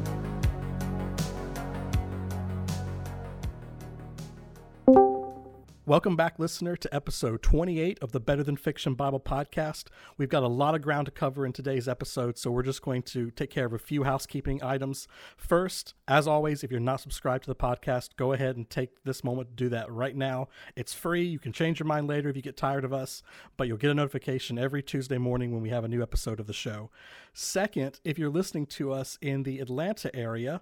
Welcome 5.85 6.15
back, 6.15 6.39
listener, 6.39 6.77
to 6.77 6.95
episode 6.95 7.43
28 7.43 7.99
of 8.01 8.13
the 8.13 8.21
Better 8.21 8.41
Than 8.41 8.55
Fiction 8.55 8.93
Bible 8.93 9.19
podcast. 9.19 9.87
We've 10.17 10.29
got 10.29 10.41
a 10.41 10.47
lot 10.47 10.75
of 10.75 10.81
ground 10.81 11.07
to 11.07 11.11
cover 11.11 11.45
in 11.45 11.51
today's 11.51 11.89
episode, 11.89 12.37
so 12.37 12.51
we're 12.51 12.63
just 12.63 12.81
going 12.81 13.03
to 13.03 13.31
take 13.31 13.49
care 13.49 13.65
of 13.65 13.73
a 13.73 13.77
few 13.77 14.03
housekeeping 14.03 14.63
items. 14.63 15.09
First, 15.35 15.93
as 16.07 16.25
always, 16.25 16.63
if 16.63 16.71
you're 16.71 16.79
not 16.79 17.01
subscribed 17.01 17.43
to 17.43 17.49
the 17.49 17.55
podcast, 17.55 18.15
go 18.15 18.31
ahead 18.31 18.55
and 18.55 18.69
take 18.69 19.03
this 19.03 19.25
moment 19.25 19.49
to 19.49 19.55
do 19.55 19.67
that 19.71 19.91
right 19.91 20.15
now. 20.15 20.47
It's 20.77 20.93
free. 20.93 21.23
You 21.23 21.37
can 21.37 21.51
change 21.51 21.81
your 21.81 21.87
mind 21.87 22.07
later 22.07 22.29
if 22.29 22.37
you 22.37 22.41
get 22.41 22.55
tired 22.55 22.85
of 22.85 22.93
us, 22.93 23.21
but 23.57 23.67
you'll 23.67 23.75
get 23.75 23.91
a 23.91 23.93
notification 23.93 24.57
every 24.57 24.83
Tuesday 24.83 25.17
morning 25.17 25.51
when 25.51 25.61
we 25.61 25.69
have 25.71 25.83
a 25.83 25.89
new 25.89 26.01
episode 26.01 26.39
of 26.39 26.47
the 26.47 26.53
show. 26.53 26.91
Second, 27.33 27.99
if 28.05 28.17
you're 28.17 28.29
listening 28.29 28.67
to 28.67 28.93
us 28.93 29.17
in 29.21 29.43
the 29.43 29.59
Atlanta 29.59 30.15
area, 30.15 30.61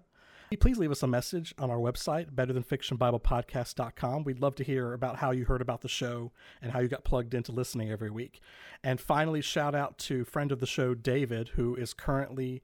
please 0.57 0.77
leave 0.77 0.91
us 0.91 1.03
a 1.03 1.07
message 1.07 1.53
on 1.57 1.71
our 1.71 1.77
website, 1.77 2.31
betterthanfictionbiblepodcast.com. 2.31 4.23
We'd 4.23 4.39
love 4.39 4.55
to 4.55 4.63
hear 4.63 4.93
about 4.93 5.17
how 5.17 5.31
you 5.31 5.45
heard 5.45 5.61
about 5.61 5.81
the 5.81 5.87
show 5.87 6.31
and 6.61 6.71
how 6.71 6.79
you 6.79 6.87
got 6.87 7.03
plugged 7.03 7.33
into 7.33 7.51
listening 7.51 7.89
every 7.89 8.09
week. 8.09 8.41
And 8.83 8.99
finally, 8.99 9.41
shout 9.41 9.75
out 9.75 9.97
to 9.99 10.25
friend 10.25 10.51
of 10.51 10.59
the 10.59 10.67
show, 10.67 10.93
David, 10.93 11.49
who 11.49 11.75
is 11.75 11.93
currently 11.93 12.61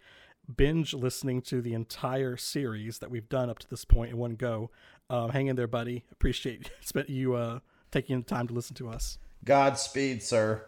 binge 0.55 0.93
listening 0.93 1.41
to 1.41 1.61
the 1.61 1.73
entire 1.73 2.37
series 2.37 2.99
that 2.99 3.11
we've 3.11 3.29
done 3.29 3.49
up 3.49 3.59
to 3.59 3.69
this 3.69 3.85
point 3.85 4.11
in 4.11 4.17
one 4.17 4.35
go. 4.35 4.69
Uh, 5.09 5.27
hang 5.27 5.47
in 5.47 5.55
there, 5.55 5.67
buddy. 5.67 6.05
Appreciate 6.11 6.69
you 7.07 7.35
uh, 7.35 7.59
taking 7.91 8.19
the 8.19 8.25
time 8.25 8.47
to 8.47 8.53
listen 8.53 8.75
to 8.75 8.89
us. 8.89 9.17
Godspeed, 9.43 10.23
sir. 10.23 10.65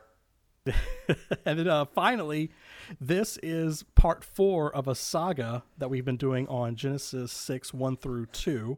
and 1.46 1.60
then 1.60 1.68
uh, 1.68 1.86
finally, 1.86 2.52
this 3.00 3.38
is 3.44 3.84
part 3.96 4.24
four 4.24 4.74
of 4.76 4.88
a 4.88 4.96
saga 4.96 5.64
that 5.78 5.90
we've 5.90 6.06
been 6.06 6.18
doing 6.18 6.48
on 6.48 6.76
Genesis 6.76 7.32
6 7.32 7.74
1 7.74 7.98
through 7.98 8.26
2. 8.28 8.78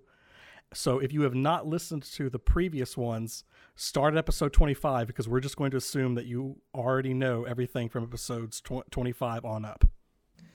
So 0.73 0.99
if 0.99 1.11
you 1.11 1.23
have 1.23 1.35
not 1.35 1.67
listened 1.67 2.03
to 2.13 2.29
the 2.29 2.39
previous 2.39 2.95
ones, 2.95 3.43
start 3.75 4.13
at 4.13 4.17
episode 4.17 4.53
25 4.53 5.07
because 5.07 5.27
we're 5.27 5.41
just 5.41 5.57
going 5.57 5.71
to 5.71 5.77
assume 5.77 6.15
that 6.15 6.25
you 6.25 6.57
already 6.73 7.13
know 7.13 7.43
everything 7.43 7.89
from 7.89 8.03
episodes 8.03 8.61
tw- 8.61 8.89
25 8.89 9.43
on 9.43 9.65
up. 9.65 9.85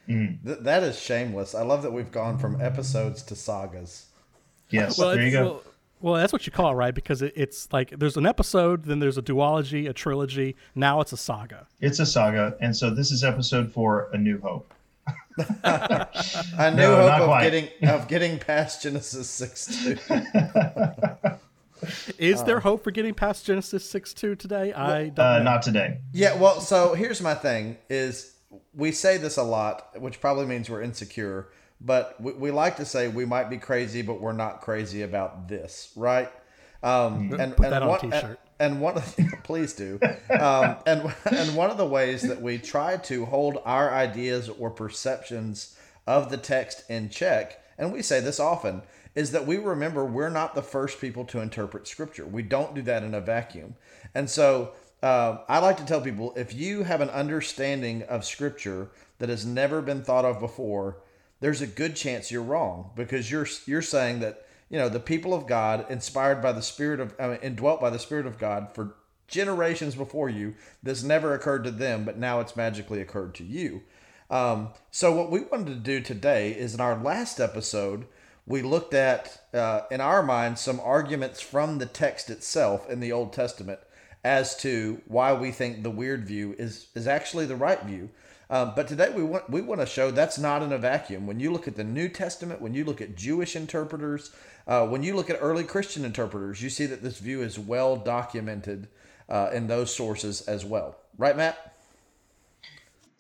Mm. 0.09 0.45
Th- 0.45 0.59
that 0.61 0.83
is 0.83 0.99
shameless. 0.99 1.55
I 1.55 1.63
love 1.63 1.83
that 1.83 1.93
we've 1.93 2.13
gone 2.13 2.39
from 2.39 2.61
episodes 2.61 3.23
to 3.25 3.37
sagas. 3.37 4.07
Yes, 4.71 4.99
well, 4.99 5.15
there 5.15 5.23
you 5.23 5.31
go. 5.31 5.45
Well, 5.45 5.63
well, 6.01 6.15
that's 6.15 6.33
what 6.33 6.47
you 6.47 6.53
call 6.53 6.73
it, 6.73 6.75
right? 6.75 6.95
Because 6.95 7.23
it, 7.23 7.33
it's 7.37 7.73
like 7.73 7.91
there's 7.91 8.17
an 8.17 8.27
episode, 8.27 8.85
then 8.85 8.99
there's 8.99 9.17
a 9.17 9.23
duology, 9.23 9.89
a 9.89 9.93
trilogy. 9.93 10.57
Now 10.75 11.01
it's 11.01 11.13
a 11.13 11.17
saga. 11.17 11.67
It's 11.81 11.99
a 11.99 12.07
saga, 12.07 12.57
and 12.61 12.77
so 12.77 12.91
this 12.91 13.11
is 13.11 13.25
episode 13.25 13.73
four, 13.73 14.09
A 14.13 14.19
New 14.19 14.41
Hope. 14.41 14.73
a 15.39 16.71
new 16.71 16.77
no, 16.77 16.97
hope 16.97 17.21
of 17.21 17.27
quite. 17.29 17.43
getting 17.45 17.69
of 17.89 18.09
getting 18.09 18.39
past 18.39 18.83
Genesis 18.83 19.29
six 19.29 19.67
two. 19.67 19.97
Is 22.19 22.43
there 22.45 22.61
hope 22.61 22.83
for 22.83 22.91
getting 22.91 23.13
past 23.15 23.45
Genesis 23.45 23.89
six 23.89 24.15
two 24.15 24.35
today? 24.35 24.73
I 24.73 25.09
don't. 25.09 25.19
Uh, 25.19 25.43
not 25.43 25.63
today. 25.63 25.99
Yeah. 26.13 26.35
Well, 26.37 26.61
so 26.61 26.95
here's 26.95 27.21
my 27.21 27.35
thing: 27.35 27.77
is 27.89 28.35
we 28.75 28.93
say 28.93 29.17
this 29.19 29.37
a 29.37 29.43
lot, 29.43 30.01
which 30.01 30.21
probably 30.21 30.47
means 30.47 30.69
we're 30.71 30.83
insecure 30.83 31.49
but 31.81 32.21
we, 32.21 32.33
we 32.33 32.51
like 32.51 32.77
to 32.77 32.85
say 32.85 33.09
we 33.09 33.25
might 33.25 33.51
be 33.51 33.59
crazy, 33.59 34.03
but 34.03 34.21
we're 34.21 34.33
not 34.33 34.61
crazy 34.61 35.03
about 35.03 35.49
this, 35.49 35.93
right? 35.97 36.31
Um, 36.83 37.33
and, 37.39 37.57
Put 37.57 37.67
and 37.67 37.73
that 37.73 37.83
on 37.83 37.89
one, 37.89 38.01
t-shirt. 38.01 38.41
And, 38.59 38.81
one, 38.81 38.97
of, 38.97 39.17
please 39.45 39.75
do. 39.75 39.99
Um, 40.31 40.77
and 40.87 41.15
and 41.31 41.57
one 41.57 41.71
of 41.71 41.77
the 41.77 41.87
ways 41.87 42.23
that 42.23 42.41
we 42.41 42.59
try 42.59 42.97
to 42.97 43.25
hold 43.27 43.59
our 43.65 43.93
ideas 43.93 44.49
or 44.49 44.71
perceptions 44.71 45.77
of 46.07 46.31
the 46.31 46.37
text 46.37 46.89
in 46.89 47.11
check, 47.11 47.61
and 47.77 47.93
we 47.93 48.03
say 48.03 48.21
this 48.21 48.41
often, 48.41 48.83
is 49.15 49.33
that 49.33 49.47
we 49.47 49.57
remember 49.57 50.05
we're 50.05 50.31
not 50.31 50.55
the 50.55 50.63
first 50.63 51.01
people 51.01 51.25
to 51.25 51.41
interpret 51.41 51.89
Scripture. 51.89 52.27
We 52.27 52.43
don't 52.43 52.75
do 52.75 52.83
that 52.83 53.03
in 53.03 53.15
a 53.15 53.21
vacuum, 53.21 53.75
and 54.15 54.29
so. 54.31 54.73
Uh, 55.03 55.45
I 55.47 55.59
like 55.59 55.77
to 55.77 55.85
tell 55.85 56.01
people 56.01 56.33
if 56.37 56.55
you 56.55 56.83
have 56.83 57.03
an 57.03 57.11
understanding 57.11 58.03
of 58.05 58.25
Scripture 58.25 58.89
that 59.19 59.29
has 59.29 59.45
never 59.45 59.83
been 59.83 60.03
thought 60.03 60.25
of 60.25 60.41
before, 60.41 60.97
there's 61.41 61.61
a 61.61 61.67
good 61.67 61.97
chance 61.97 62.31
you're 62.31 62.43
wrong 62.43 62.91
because 62.95 63.31
you're 63.31 63.47
you're 63.67 63.83
saying 63.83 64.21
that 64.21 64.47
you 64.69 64.79
know 64.79 64.89
the 64.89 65.01
people 65.01 65.35
of 65.35 65.47
God, 65.47 65.87
inspired 65.91 66.43
by 66.43 66.53
the 66.53 66.63
Spirit 66.63 67.01
of, 67.01 67.15
indwelt 67.43 67.81
by 67.81 67.91
the 67.91 67.99
Spirit 67.99 68.27
of 68.27 68.39
God 68.39 68.69
for 68.75 68.95
generations 69.29 69.95
before 69.95 70.29
you, 70.29 70.55
this 70.83 71.03
never 71.03 71.35
occurred 71.35 71.65
to 71.65 71.71
them, 71.71 72.05
but 72.05 72.19
now 72.19 72.41
it's 72.41 72.57
magically 72.57 73.01
occurred 73.01 73.35
to 73.35 73.45
you. 73.45 73.83
Um, 74.31 74.71
so 74.91 75.13
what 75.13 75.31
we 75.31 75.41
wanted 75.41 75.67
to 75.67 75.75
do 75.75 76.01
today 76.01 76.53
is 76.53 76.75
in 76.75 76.81
our 76.81 76.97
last 76.97 77.41
episode, 77.41 78.07
we 78.47 78.63
looked 78.63 78.95
at 78.95 79.45
uh, 79.53 79.83
in 79.91 80.01
our 80.01 80.23
mind 80.23 80.59
some 80.59 80.81
arguments 80.81 81.41
from 81.41 81.79
the 81.79 81.87
text 81.87 82.31
itself 82.31 82.89
in 82.89 83.01
the 83.01 83.13
Old 83.13 83.33
Testament 83.33 83.81
as 84.25 84.57
to 84.57 85.01
why 85.07 85.33
we 85.33 85.53
think 85.53 85.83
the 85.83 85.91
weird 85.91 86.27
view 86.27 86.55
is 86.59 86.89
is 86.95 87.07
actually 87.07 87.47
the 87.47 87.57
right 87.57 87.83
view. 87.83 88.11
Um, 88.49 88.73
but 88.77 88.87
today 88.87 89.11
we 89.11 89.25
want 89.25 89.51
we 89.51 89.61
want 89.61 89.81
to 89.81 89.87
show 89.87 90.11
that's 90.11 90.39
not 90.39 90.63
in 90.63 90.73
a 90.73 90.79
vacuum. 90.79 91.27
When 91.27 91.41
you 91.41 91.51
look 91.51 91.67
at 91.67 91.75
the 91.75 91.85
New 91.85 92.09
Testament, 92.09 92.61
when 92.61 92.75
you 92.75 92.85
look 92.85 93.01
at 93.01 93.17
Jewish 93.17 93.57
interpreters, 93.57 94.31
uh, 94.69 94.87
when 94.87 95.03
you 95.03 95.17
look 95.17 95.31
at 95.31 95.39
early 95.41 95.65
Christian 95.65 96.05
interpreters, 96.05 96.63
you 96.63 96.71
see 96.71 96.87
that 96.87 97.03
this 97.03 97.19
view 97.19 97.43
is 97.43 97.59
well 97.59 97.97
documented 97.97 98.89
uh, 99.29 99.51
in 99.53 99.67
those 99.67 99.93
sources 99.93 100.43
as 100.43 100.65
well. 100.65 100.97
Right, 101.19 101.37
Matt? 101.37 101.75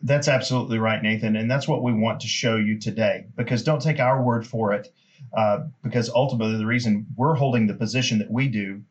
That's 0.02 0.28
absolutely 0.28 0.78
right, 0.78 1.02
Nathan, 1.02 1.34
and 1.34 1.50
that's 1.50 1.66
what 1.66 1.82
we 1.82 1.92
want 1.92 2.20
to 2.20 2.28
show 2.28 2.56
you 2.56 2.78
today. 2.78 3.26
Because 3.34 3.64
don't 3.64 3.82
take 3.82 3.98
our 3.98 4.22
word 4.22 4.46
for 4.46 4.72
it, 4.74 4.92
uh, 5.36 5.64
because 5.82 6.08
ultimately 6.10 6.56
the 6.56 6.66
reason 6.66 7.06
we're 7.16 7.34
holding 7.34 7.66
the 7.66 7.74
position 7.74 8.18
that 8.18 8.30
we 8.30 8.46
do 8.46 8.82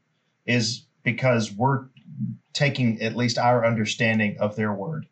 is 0.46 0.85
because 1.03 1.52
we're 1.52 1.85
taking 2.52 3.02
at 3.02 3.16
least 3.16 3.38
our 3.38 3.66
understanding 3.66 4.35
of 4.40 4.56
their 4.56 4.73
word. 4.73 5.07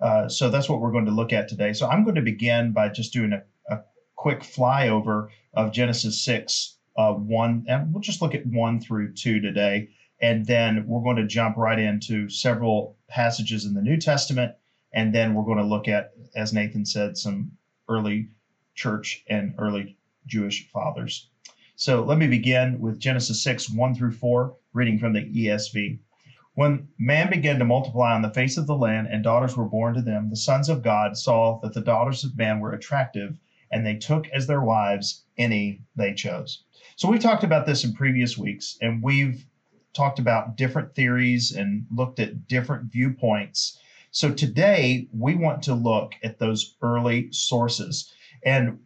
Uh, 0.00 0.28
so 0.28 0.48
that's 0.48 0.68
what 0.68 0.80
we're 0.80 0.92
going 0.92 1.06
to 1.06 1.12
look 1.12 1.32
at 1.32 1.48
today. 1.48 1.72
So 1.72 1.88
I'm 1.88 2.04
going 2.04 2.14
to 2.14 2.22
begin 2.22 2.72
by 2.72 2.88
just 2.88 3.12
doing 3.12 3.32
a, 3.32 3.42
a 3.72 3.80
quick 4.16 4.40
flyover 4.40 5.28
of 5.54 5.72
Genesis 5.72 6.20
6, 6.24 6.76
uh, 6.96 7.12
1, 7.12 7.66
and 7.68 7.92
we'll 7.92 8.00
just 8.00 8.22
look 8.22 8.34
at 8.34 8.46
1 8.46 8.80
through 8.80 9.14
2 9.14 9.40
today. 9.40 9.88
And 10.20 10.46
then 10.46 10.84
we're 10.86 11.02
going 11.02 11.16
to 11.16 11.26
jump 11.26 11.56
right 11.56 11.78
into 11.78 12.28
several 12.28 12.96
passages 13.08 13.64
in 13.64 13.74
the 13.74 13.82
New 13.82 13.96
Testament. 13.96 14.54
And 14.92 15.14
then 15.14 15.34
we're 15.34 15.44
going 15.44 15.58
to 15.58 15.64
look 15.64 15.86
at, 15.86 16.12
as 16.34 16.52
Nathan 16.52 16.84
said, 16.84 17.16
some 17.16 17.52
early 17.88 18.28
church 18.74 19.24
and 19.28 19.54
early 19.58 19.96
Jewish 20.26 20.68
fathers. 20.70 21.28
So 21.76 22.02
let 22.02 22.18
me 22.18 22.26
begin 22.26 22.80
with 22.80 22.98
Genesis 22.98 23.42
6, 23.42 23.70
1 23.70 23.94
through 23.94 24.12
4, 24.12 24.56
reading 24.72 24.98
from 24.98 25.12
the 25.12 25.20
ESV. 25.20 25.98
When 26.58 26.88
man 26.98 27.30
began 27.30 27.60
to 27.60 27.64
multiply 27.64 28.12
on 28.12 28.22
the 28.22 28.34
face 28.34 28.56
of 28.56 28.66
the 28.66 28.74
land 28.74 29.06
and 29.06 29.22
daughters 29.22 29.56
were 29.56 29.68
born 29.68 29.94
to 29.94 30.02
them, 30.02 30.28
the 30.28 30.34
sons 30.34 30.68
of 30.68 30.82
God 30.82 31.16
saw 31.16 31.60
that 31.60 31.72
the 31.72 31.80
daughters 31.80 32.24
of 32.24 32.36
man 32.36 32.58
were 32.58 32.72
attractive, 32.72 33.38
and 33.70 33.86
they 33.86 33.94
took 33.94 34.26
as 34.30 34.48
their 34.48 34.60
wives 34.60 35.24
any 35.36 35.82
they 35.94 36.14
chose. 36.14 36.64
So 36.96 37.08
we 37.08 37.20
talked 37.20 37.44
about 37.44 37.64
this 37.64 37.84
in 37.84 37.92
previous 37.92 38.36
weeks, 38.36 38.76
and 38.82 39.00
we've 39.00 39.46
talked 39.92 40.18
about 40.18 40.56
different 40.56 40.96
theories 40.96 41.52
and 41.52 41.86
looked 41.92 42.18
at 42.18 42.48
different 42.48 42.90
viewpoints. 42.90 43.78
So 44.10 44.32
today 44.32 45.06
we 45.16 45.36
want 45.36 45.62
to 45.62 45.74
look 45.76 46.14
at 46.24 46.40
those 46.40 46.74
early 46.82 47.30
sources. 47.30 48.12
And 48.44 48.80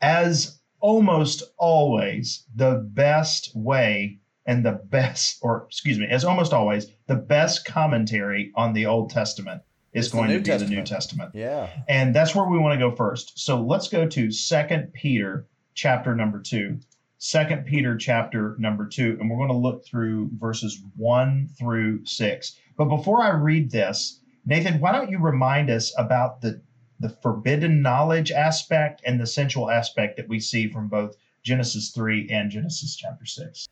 as 0.00 0.58
almost 0.80 1.44
always 1.58 2.44
the 2.56 2.84
best 2.92 3.54
way 3.54 4.18
and 4.48 4.64
the 4.64 4.72
best, 4.72 5.38
or 5.42 5.66
excuse 5.68 5.98
me, 5.98 6.06
as 6.06 6.24
almost 6.24 6.52
always, 6.54 6.90
the 7.06 7.14
best 7.14 7.66
commentary 7.66 8.50
on 8.56 8.72
the 8.72 8.86
Old 8.86 9.10
Testament 9.10 9.62
is 9.92 10.06
It's 10.06 10.14
going 10.14 10.30
to 10.30 10.38
be 10.38 10.42
Testament. 10.42 10.70
the 10.70 10.76
New 10.76 10.84
Testament. 10.84 11.30
Yeah. 11.34 11.68
And 11.86 12.14
that's 12.14 12.34
where 12.34 12.46
we 12.46 12.58
want 12.58 12.72
to 12.80 12.88
go 12.88 12.96
first. 12.96 13.38
So 13.38 13.60
let's 13.60 13.88
go 13.88 14.08
to 14.08 14.30
Second 14.32 14.92
Peter 14.94 15.46
chapter 15.74 16.16
number 16.16 16.40
two. 16.40 16.80
Second 17.18 17.66
Peter 17.66 17.96
chapter 17.96 18.56
number 18.58 18.86
two, 18.86 19.18
and 19.20 19.28
we're 19.28 19.36
going 19.36 19.48
to 19.48 19.54
look 19.54 19.84
through 19.84 20.30
verses 20.38 20.80
one 20.96 21.48
through 21.58 22.04
six. 22.06 22.56
But 22.76 22.86
before 22.86 23.22
I 23.22 23.30
read 23.30 23.70
this, 23.70 24.20
Nathan, 24.46 24.80
why 24.80 24.92
don't 24.92 25.10
you 25.10 25.18
remind 25.18 25.68
us 25.68 25.92
about 25.98 26.40
the 26.40 26.60
the 27.00 27.10
forbidden 27.10 27.82
knowledge 27.82 28.32
aspect 28.32 29.02
and 29.04 29.20
the 29.20 29.26
sensual 29.26 29.70
aspect 29.70 30.16
that 30.16 30.28
we 30.28 30.40
see 30.40 30.68
from 30.68 30.88
both 30.88 31.16
Genesis 31.44 31.90
three 31.90 32.28
and 32.30 32.50
Genesis 32.50 32.96
chapter 32.96 33.26
six? 33.26 33.68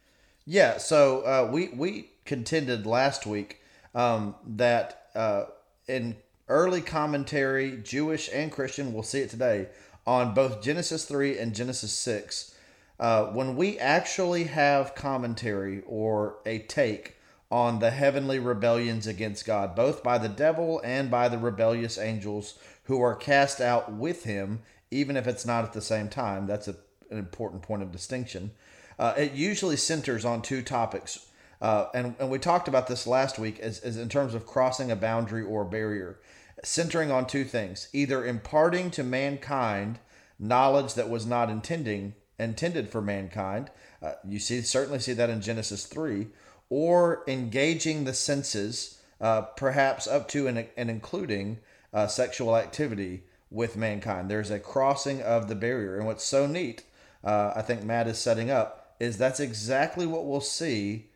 Yeah, 0.48 0.78
so 0.78 1.22
uh, 1.22 1.50
we 1.50 1.68
we 1.68 2.10
contended 2.24 2.86
last 2.86 3.26
week 3.26 3.60
um, 3.96 4.36
that 4.46 5.08
uh, 5.16 5.46
in 5.88 6.16
early 6.48 6.80
commentary, 6.80 7.78
Jewish 7.82 8.30
and 8.32 8.52
Christian, 8.52 8.92
we'll 8.92 9.02
see 9.02 9.18
it 9.20 9.30
today 9.30 9.66
on 10.06 10.34
both 10.34 10.62
Genesis 10.62 11.04
three 11.04 11.36
and 11.36 11.52
Genesis 11.52 11.92
six. 11.92 12.54
Uh, 13.00 13.24
when 13.24 13.56
we 13.56 13.76
actually 13.80 14.44
have 14.44 14.94
commentary 14.94 15.82
or 15.84 16.36
a 16.46 16.60
take 16.60 17.16
on 17.50 17.80
the 17.80 17.90
heavenly 17.90 18.38
rebellions 18.38 19.08
against 19.08 19.46
God, 19.46 19.74
both 19.74 20.04
by 20.04 20.16
the 20.16 20.28
devil 20.28 20.80
and 20.84 21.10
by 21.10 21.28
the 21.28 21.38
rebellious 21.38 21.98
angels 21.98 22.56
who 22.84 23.02
are 23.02 23.16
cast 23.16 23.60
out 23.60 23.92
with 23.92 24.22
him, 24.22 24.60
even 24.92 25.16
if 25.16 25.26
it's 25.26 25.44
not 25.44 25.64
at 25.64 25.72
the 25.72 25.80
same 25.80 26.08
time, 26.08 26.46
that's 26.46 26.68
a, 26.68 26.76
an 27.10 27.18
important 27.18 27.62
point 27.62 27.82
of 27.82 27.90
distinction. 27.90 28.52
Uh, 28.98 29.14
it 29.16 29.32
usually 29.32 29.76
centers 29.76 30.24
on 30.24 30.42
two 30.42 30.62
topics. 30.62 31.26
Uh, 31.60 31.86
and, 31.94 32.14
and 32.18 32.30
we 32.30 32.38
talked 32.38 32.68
about 32.68 32.86
this 32.86 33.06
last 33.06 33.38
week 33.38 33.58
as, 33.60 33.80
as 33.80 33.96
in 33.96 34.08
terms 34.08 34.34
of 34.34 34.46
crossing 34.46 34.90
a 34.90 34.96
boundary 34.96 35.42
or 35.42 35.64
barrier, 35.64 36.18
centering 36.62 37.10
on 37.10 37.26
two 37.26 37.44
things 37.44 37.88
either 37.92 38.24
imparting 38.24 38.90
to 38.90 39.02
mankind 39.02 39.98
knowledge 40.38 40.94
that 40.94 41.08
was 41.08 41.26
not 41.26 41.48
intending 41.50 42.14
intended 42.38 42.90
for 42.90 43.00
mankind. 43.00 43.70
Uh, 44.02 44.12
you 44.26 44.38
see 44.38 44.60
certainly 44.60 44.98
see 44.98 45.12
that 45.12 45.30
in 45.30 45.40
Genesis 45.40 45.86
3 45.86 46.26
or 46.68 47.22
engaging 47.26 48.04
the 48.04 48.12
senses 48.12 49.00
uh, 49.20 49.42
perhaps 49.42 50.06
up 50.06 50.28
to 50.28 50.46
and, 50.46 50.66
and 50.76 50.90
including 50.90 51.58
uh, 51.92 52.06
sexual 52.06 52.56
activity 52.56 53.22
with 53.50 53.76
mankind. 53.76 54.30
There's 54.30 54.50
a 54.50 54.58
crossing 54.58 55.22
of 55.22 55.48
the 55.48 55.54
barrier. 55.54 55.96
And 55.96 56.06
what's 56.06 56.24
so 56.24 56.46
neat, 56.46 56.82
uh, 57.24 57.52
I 57.56 57.62
think 57.62 57.82
Matt 57.82 58.08
is 58.08 58.18
setting 58.18 58.50
up, 58.50 58.85
is 59.00 59.18
that's 59.18 59.40
exactly 59.40 60.06
what 60.06 60.24
we'll 60.26 60.40
see 60.40 61.06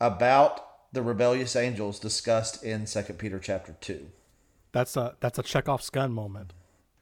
about 0.00 0.66
the 0.92 1.02
rebellious 1.02 1.54
angels 1.56 1.98
discussed 1.98 2.62
in 2.64 2.86
Second 2.86 3.18
Peter 3.18 3.38
chapter 3.38 3.76
2. 3.80 4.06
That's 4.72 4.96
a 4.96 5.16
that's 5.20 5.38
a 5.38 5.42
Chekhov's 5.42 5.90
gun 5.90 6.12
moment, 6.12 6.52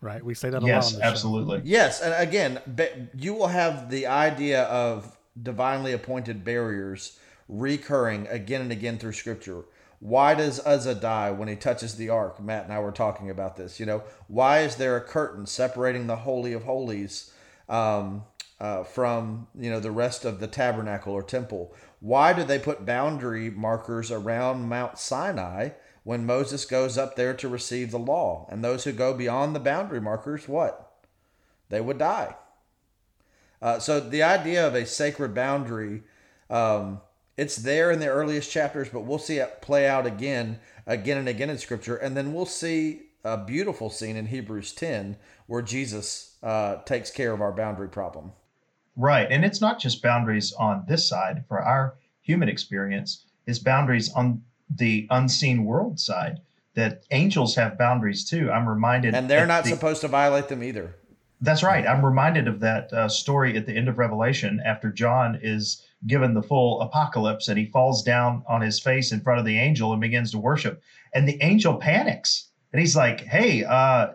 right? 0.01 0.25
We 0.25 0.35
say 0.35 0.51
that 0.51 0.63
a 0.63 0.67
lot 0.67 0.69
Yes, 0.69 0.93
on 0.95 0.99
the 0.99 1.05
show. 1.05 1.11
absolutely. 1.11 1.61
Yes, 1.65 2.01
and 2.01 2.15
again, 2.15 2.61
you 3.15 3.35
will 3.35 3.49
have 3.49 3.91
the 3.91 4.07
idea 4.07 4.63
of 4.65 5.17
divinely 5.41 5.93
appointed 5.93 6.45
barriers 6.45 7.19
recurring 7.49 8.27
again 8.29 8.61
and 8.63 8.73
again 8.73 8.99
through 8.99 9.13
Scripture. 9.13 9.65
Why 10.01 10.35
does 10.35 10.65
Uzzah 10.65 10.95
die 10.95 11.31
when 11.33 11.49
he 11.49 11.57
touches 11.57 11.97
the 11.97 12.09
ark? 12.09 12.41
Matt 12.41 12.65
and 12.65 12.73
I 12.73 12.79
were 12.79 12.93
talking 12.93 13.31
about 13.31 13.57
this. 13.57 13.81
You 13.81 13.87
know, 13.87 14.03
why 14.29 14.61
is 14.61 14.77
there 14.77 14.97
a 14.97 15.01
curtain 15.01 15.45
separating 15.47 16.07
the 16.07 16.17
holy 16.17 16.53
of 16.53 16.65
holies 16.65 17.33
um, 17.69 18.23
uh, 18.61 18.83
from 18.83 19.47
you 19.59 19.71
know 19.71 19.81
the 19.81 19.91
rest 19.91 20.25
of 20.25 20.41
the 20.41 20.47
tabernacle 20.47 21.13
or 21.13 21.23
temple? 21.23 21.75
Why 22.01 22.33
do 22.33 22.45
they 22.45 22.59
put 22.59 22.87
boundary 22.87 23.51
markers 23.51 24.11
around 24.11 24.69
Mount 24.69 24.99
Sinai 24.99 25.71
when 26.05 26.27
Moses 26.27 26.65
goes 26.65 26.97
up 26.97 27.17
there 27.17 27.35
to 27.35 27.49
receive 27.49 27.91
the 27.91 27.99
law? 27.99 28.47
And 28.51 28.63
those 28.63 28.85
who 28.85 28.93
go 28.93 29.15
beyond 29.15 29.55
the 29.55 29.61
boundary 29.61 30.01
markers, 30.01 30.49
what? 30.49 31.05
They 31.69 31.81
would 31.81 31.99
die. 31.99 32.37
Uh, 33.61 33.79
so 33.79 34.01
the 34.01 34.23
idea 34.23 34.67
of 34.67 34.75
a 34.75 34.87
sacred 34.87 35.35
boundary, 35.35 36.03
um, 36.49 37.01
it's 37.37 37.57
there 37.57 37.91
in 37.91 37.99
the 37.99 38.07
earliest 38.07 38.51
chapters, 38.51 38.89
but 38.89 39.01
we'll 39.01 39.19
see 39.19 39.39
it 39.39 39.61
play 39.61 39.87
out 39.87 40.07
again, 40.07 40.61
again 40.87 41.19
and 41.19 41.29
again 41.29 41.51
in 41.51 41.59
Scripture, 41.59 41.97
and 41.97 42.17
then 42.17 42.33
we'll 42.33 42.47
see 42.47 43.03
a 43.25 43.37
beautiful 43.37 43.91
scene 43.91 44.17
in 44.17 44.27
Hebrews 44.27 44.73
10 44.73 45.17
where 45.47 45.63
Jesus 45.63 46.37
uh, 46.43 46.77
takes 46.85 47.11
care 47.11 47.33
of 47.33 47.41
our 47.41 47.53
boundary 47.53 47.89
problem. 47.89 48.33
Right. 48.99 49.29
And 49.31 49.45
it's 49.45 49.61
not 49.61 49.79
just 49.79 50.03
boundaries 50.03 50.53
on 50.53 50.85
this 50.89 51.09
side 51.09 51.45
for 51.47 51.63
our 51.63 51.95
human 52.21 52.49
experience, 52.49 53.25
it's 53.47 53.61
boundaries 53.61 54.13
on 54.13 54.43
the 54.69 55.07
unseen 55.11 55.65
world 55.65 55.99
side 55.99 56.41
that 56.75 57.05
angels 57.13 57.55
have 57.55 57.79
boundaries 57.79 58.29
too. 58.29 58.51
I'm 58.51 58.69
reminded. 58.69 59.15
And 59.15 59.31
they're 59.31 59.47
not 59.47 59.65
the- 59.65 59.71
supposed 59.71 60.03
to 60.03 60.09
violate 60.09 60.49
them 60.49 60.63
either. 60.63 60.97
That's 61.41 61.63
right. 61.63 61.87
I'm 61.87 62.05
reminded 62.05 62.49
of 62.49 62.59
that 62.61 62.93
uh, 62.93 63.09
story 63.09 63.57
at 63.57 63.65
the 63.65 63.73
end 63.73 63.89
of 63.89 63.99
Revelation 63.99 64.61
after 64.65 64.91
John 64.91 65.39
is 65.41 65.87
given 66.07 66.35
the 66.35 66.43
full 66.43 66.81
apocalypse 66.81 67.47
and 67.47 67.57
he 67.57 67.67
falls 67.67 68.03
down 68.03 68.43
on 68.49 68.61
his 68.61 68.81
face 68.81 69.13
in 69.13 69.21
front 69.21 69.39
of 69.39 69.47
the 69.47 69.57
angel 69.59 69.93
and 69.93 70.01
begins 70.01 70.33
to 70.33 70.39
worship. 70.39 70.83
And 71.15 71.29
the 71.29 71.41
angel 71.41 71.77
panics. 71.77 72.48
And 72.71 72.81
he's 72.81 72.95
like, 72.95 73.21
"Hey, 73.21 73.65
uh, 73.65 74.09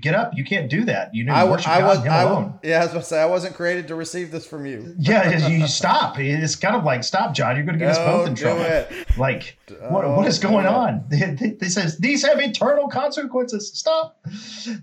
get 0.00 0.14
up! 0.14 0.30
You 0.36 0.44
can't 0.44 0.70
do 0.70 0.84
that. 0.84 1.12
You 1.12 1.24
to 1.24 1.32
I, 1.32 1.42
worship 1.42 1.68
I 1.68 1.80
God 1.80 1.88
was, 1.88 2.04
Him 2.04 2.12
I, 2.12 2.22
alone." 2.22 2.60
yeah, 2.62 2.80
I 2.80 2.84
was 2.84 2.92
to 2.92 3.02
say, 3.02 3.20
I 3.20 3.26
wasn't 3.26 3.56
created 3.56 3.88
to 3.88 3.96
receive 3.96 4.30
this 4.30 4.46
from 4.46 4.64
you. 4.64 4.94
yeah, 4.98 5.48
you 5.48 5.66
stop. 5.66 6.16
It's 6.18 6.54
kind 6.54 6.76
of 6.76 6.84
like, 6.84 7.02
stop, 7.02 7.34
John. 7.34 7.56
You're 7.56 7.64
going 7.64 7.78
to 7.78 7.84
get 7.84 7.96
us 7.96 7.98
both 7.98 8.28
in 8.28 8.36
trouble. 8.36 8.62
it. 8.62 9.18
Like, 9.18 9.58
what, 9.88 10.08
what 10.08 10.26
is 10.28 10.38
going 10.38 10.66
on? 10.66 11.04
They, 11.08 11.56
they 11.58 11.68
says 11.68 11.98
these 11.98 12.24
have 12.24 12.38
eternal 12.38 12.86
consequences. 12.86 13.72
Stop. 13.76 14.24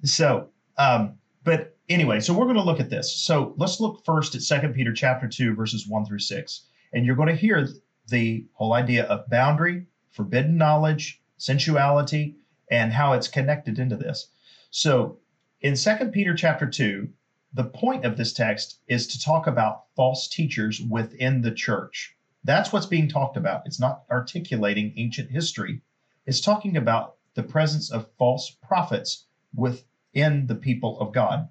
So, 0.03 0.49
um, 0.77 1.13
but 1.45 1.77
anyway, 1.87 2.19
so 2.19 2.33
we're 2.33 2.45
going 2.45 2.57
to 2.57 2.63
look 2.63 2.81
at 2.81 2.89
this. 2.89 3.15
So 3.15 3.53
let's 3.57 3.79
look 3.79 4.03
first 4.05 4.35
at 4.35 4.41
Second 4.41 4.73
Peter 4.73 4.91
chapter 4.91 5.29
two, 5.29 5.55
verses 5.55 5.87
one 5.87 6.05
through 6.05 6.19
six, 6.19 6.65
and 6.91 7.05
you're 7.05 7.15
going 7.15 7.29
to 7.29 7.35
hear 7.35 7.69
the 8.09 8.45
whole 8.51 8.73
idea 8.73 9.05
of 9.05 9.29
boundary, 9.29 9.85
forbidden 10.11 10.57
knowledge, 10.57 11.21
sensuality, 11.37 12.35
and 12.73 12.91
how 12.91 13.13
it's 13.13 13.27
connected 13.27 13.77
into 13.77 13.95
this. 13.95 14.29
So, 14.71 15.19
in 15.61 15.75
Second 15.75 16.11
Peter 16.11 16.33
chapter 16.33 16.65
two, 16.65 17.09
the 17.53 17.65
point 17.65 18.03
of 18.03 18.17
this 18.17 18.33
text 18.33 18.79
is 18.87 19.05
to 19.07 19.21
talk 19.21 19.45
about 19.45 19.83
false 19.95 20.27
teachers 20.27 20.81
within 20.81 21.43
the 21.43 21.51
church. 21.51 22.15
That's 22.43 22.73
what's 22.73 22.87
being 22.87 23.07
talked 23.07 23.37
about. 23.37 23.61
It's 23.67 23.79
not 23.79 24.05
articulating 24.09 24.91
ancient 24.97 25.29
history. 25.29 25.81
It's 26.25 26.41
talking 26.41 26.75
about 26.75 27.17
the 27.35 27.43
presence 27.43 27.91
of 27.91 28.09
false 28.17 28.49
prophets 28.49 29.25
within 29.53 30.47
the 30.47 30.55
people 30.55 30.99
of 30.99 31.13
God. 31.13 31.47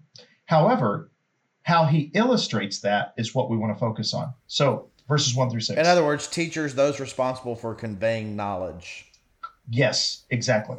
However, 0.46 1.12
how 1.62 1.84
he 1.84 2.10
illustrates 2.14 2.80
that 2.80 3.14
is 3.16 3.32
what 3.32 3.48
we 3.48 3.56
want 3.56 3.72
to 3.72 3.78
focus 3.78 4.12
on. 4.12 4.34
So, 4.48 4.88
verses 5.06 5.36
1 5.36 5.50
through 5.50 5.60
6. 5.60 5.78
In 5.78 5.86
other 5.86 6.04
words, 6.04 6.26
teachers, 6.26 6.74
those 6.74 6.98
responsible 6.98 7.54
for 7.54 7.76
conveying 7.76 8.34
knowledge. 8.34 9.06
Yes, 9.70 10.24
exactly. 10.30 10.78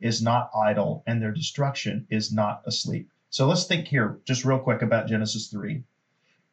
is 0.00 0.22
not 0.22 0.50
idle 0.54 1.02
and 1.06 1.20
their 1.20 1.32
destruction 1.32 2.06
is 2.10 2.32
not 2.32 2.62
asleep. 2.66 3.10
So 3.30 3.46
let's 3.46 3.64
think 3.64 3.88
here 3.88 4.18
just 4.24 4.44
real 4.44 4.58
quick 4.58 4.82
about 4.82 5.08
Genesis 5.08 5.48
3. 5.48 5.82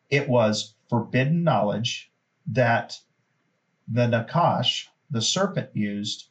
It 0.09 0.27
was 0.27 0.75
forbidden 0.89 1.43
knowledge 1.43 2.11
that 2.47 2.99
the 3.87 4.07
Nakash, 4.07 4.87
the 5.09 5.21
serpent, 5.21 5.75
used 5.75 6.27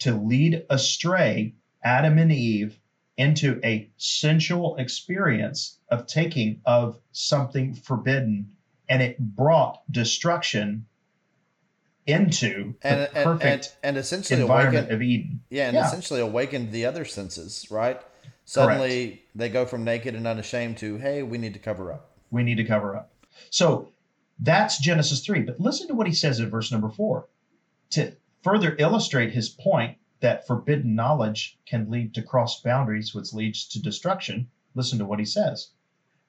to 0.00 0.14
lead 0.14 0.64
astray 0.70 1.54
Adam 1.82 2.18
and 2.18 2.32
Eve 2.32 2.78
into 3.16 3.60
a 3.64 3.90
sensual 3.96 4.76
experience 4.76 5.78
of 5.90 6.06
taking 6.06 6.60
of 6.64 6.98
something 7.12 7.74
forbidden, 7.74 8.50
and 8.88 9.02
it 9.02 9.18
brought 9.18 9.82
destruction 9.92 10.86
into 12.06 12.74
And, 12.82 13.00
the 13.00 13.14
and, 13.16 13.24
perfect 13.24 13.44
and, 13.82 13.90
and 13.90 13.96
essentially 13.96 14.40
environment 14.40 14.86
awakened, 14.86 14.94
of 14.94 15.02
Eden. 15.02 15.40
yeah, 15.50 15.66
and 15.68 15.74
Yeah. 15.74 15.86
essentially 15.86 16.20
awakened 16.20 16.72
the 16.72 16.86
other 16.86 17.04
senses, 17.04 17.70
right? 17.70 18.00
Suddenly 18.44 19.22
they 19.34 19.48
go 19.48 19.64
from 19.66 19.84
naked 19.84 20.14
and 20.14 20.26
unashamed 20.26 20.78
to, 20.78 20.96
hey, 20.98 21.22
we 21.22 21.38
need 21.38 21.52
to 21.54 21.60
cover 21.60 21.92
up. 21.92 22.10
we 22.32 22.42
need 22.42 22.56
to 22.56 22.64
cover 22.64 22.96
up. 22.96 23.12
So 23.50 23.88
That's 24.42 24.78
Genesis 24.78 25.20
3. 25.24 25.40
But 25.42 25.60
listen 25.60 25.86
to 25.88 25.94
what 25.94 26.06
he 26.06 26.14
says 26.14 26.40
in 26.40 26.48
verse 26.48 26.72
number 26.72 26.88
4. 26.88 27.26
To 27.90 28.12
further 28.42 28.74
illustrate 28.78 29.32
his 29.32 29.50
point 29.50 29.98
that 30.20 30.46
forbidden 30.46 30.94
knowledge 30.94 31.58
can 31.66 31.90
lead 31.90 32.14
to 32.14 32.22
cross 32.22 32.62
boundaries, 32.62 33.14
which 33.14 33.34
leads 33.34 33.66
to 33.68 33.82
destruction, 33.82 34.48
listen 34.74 34.98
to 34.98 35.04
what 35.04 35.18
he 35.18 35.26
says. 35.26 35.68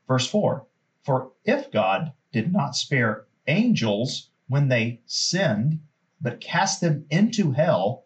Verse 0.10 0.28
4 0.28 0.66
For 1.04 1.32
if 1.46 1.72
God 1.72 2.12
did 2.34 2.52
not 2.52 2.76
spare 2.76 3.28
angels 3.48 4.30
when 4.52 4.68
they 4.68 5.00
sinned, 5.06 5.80
but 6.20 6.42
cast 6.42 6.82
them 6.82 7.06
into 7.10 7.54
hell 7.54 8.04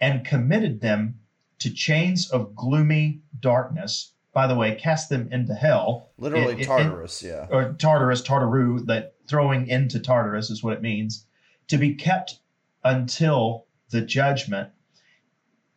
and 0.00 0.24
committed 0.24 0.80
them 0.80 1.18
to 1.58 1.68
chains 1.74 2.30
of 2.30 2.54
gloomy 2.54 3.20
darkness. 3.40 4.12
By 4.32 4.46
the 4.46 4.54
way, 4.54 4.76
cast 4.76 5.08
them 5.08 5.28
into 5.32 5.54
hell. 5.56 6.10
Literally 6.16 6.54
It- 6.54 6.60
it- 6.60 6.66
Tartarus, 6.66 7.20
yeah. 7.24 7.48
or 7.50 7.72
Tartarus, 7.72 8.22
Tartaru, 8.22 8.86
that 8.86 9.14
throwing 9.26 9.66
into 9.66 9.98
Tartarus 9.98 10.50
is 10.50 10.62
what 10.62 10.74
it 10.74 10.82
means, 10.82 11.26
to 11.66 11.76
be 11.76 11.94
kept 11.94 12.38
until 12.84 13.66
the 13.90 14.00
judgment. 14.00 14.70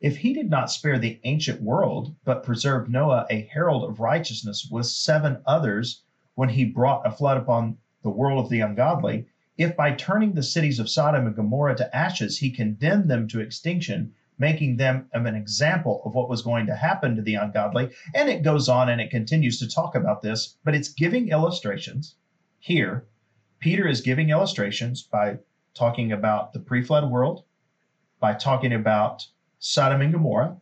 If 0.01 0.17
he 0.17 0.33
did 0.33 0.51
not 0.51 0.69
spare 0.69 0.99
the 0.99 1.19
ancient 1.23 1.63
world, 1.63 2.13
but 2.23 2.43
preserved 2.43 2.91
Noah, 2.91 3.25
a 3.31 3.49
herald 3.51 3.89
of 3.89 3.99
righteousness, 3.99 4.67
with 4.69 4.85
seven 4.85 5.41
others, 5.47 6.03
when 6.35 6.49
he 6.49 6.63
brought 6.63 7.07
a 7.07 7.11
flood 7.11 7.37
upon 7.37 7.77
the 8.03 8.11
world 8.11 8.45
of 8.45 8.51
the 8.51 8.61
ungodly, 8.61 9.25
if 9.63 9.75
by 9.75 9.91
turning 9.91 10.33
the 10.33 10.43
cities 10.43 10.79
of 10.79 10.89
Sodom 10.89 11.27
and 11.27 11.35
Gomorrah 11.35 11.75
to 11.77 11.95
ashes, 11.95 12.37
he 12.37 12.49
condemned 12.49 13.09
them 13.09 13.27
to 13.27 13.39
extinction, 13.39 14.13
making 14.37 14.77
them 14.77 15.09
an 15.13 15.35
example 15.35 16.01
of 16.05 16.15
what 16.15 16.29
was 16.29 16.41
going 16.41 16.65
to 16.65 16.75
happen 16.75 17.15
to 17.15 17.21
the 17.21 17.35
ungodly. 17.35 17.89
And 18.15 18.29
it 18.29 18.43
goes 18.43 18.69
on 18.69 18.89
and 18.89 18.99
it 18.99 19.11
continues 19.11 19.59
to 19.59 19.69
talk 19.69 19.95
about 19.95 20.21
this, 20.21 20.57
but 20.63 20.75
it's 20.75 20.89
giving 20.89 21.29
illustrations 21.29 22.15
here. 22.59 23.05
Peter 23.59 23.87
is 23.87 24.01
giving 24.01 24.29
illustrations 24.29 25.03
by 25.03 25.37
talking 25.73 26.11
about 26.11 26.53
the 26.53 26.59
pre 26.59 26.81
flood 26.81 27.09
world, 27.09 27.43
by 28.19 28.33
talking 28.33 28.73
about 28.73 29.27
Sodom 29.59 30.01
and 30.01 30.11
Gomorrah, 30.11 30.57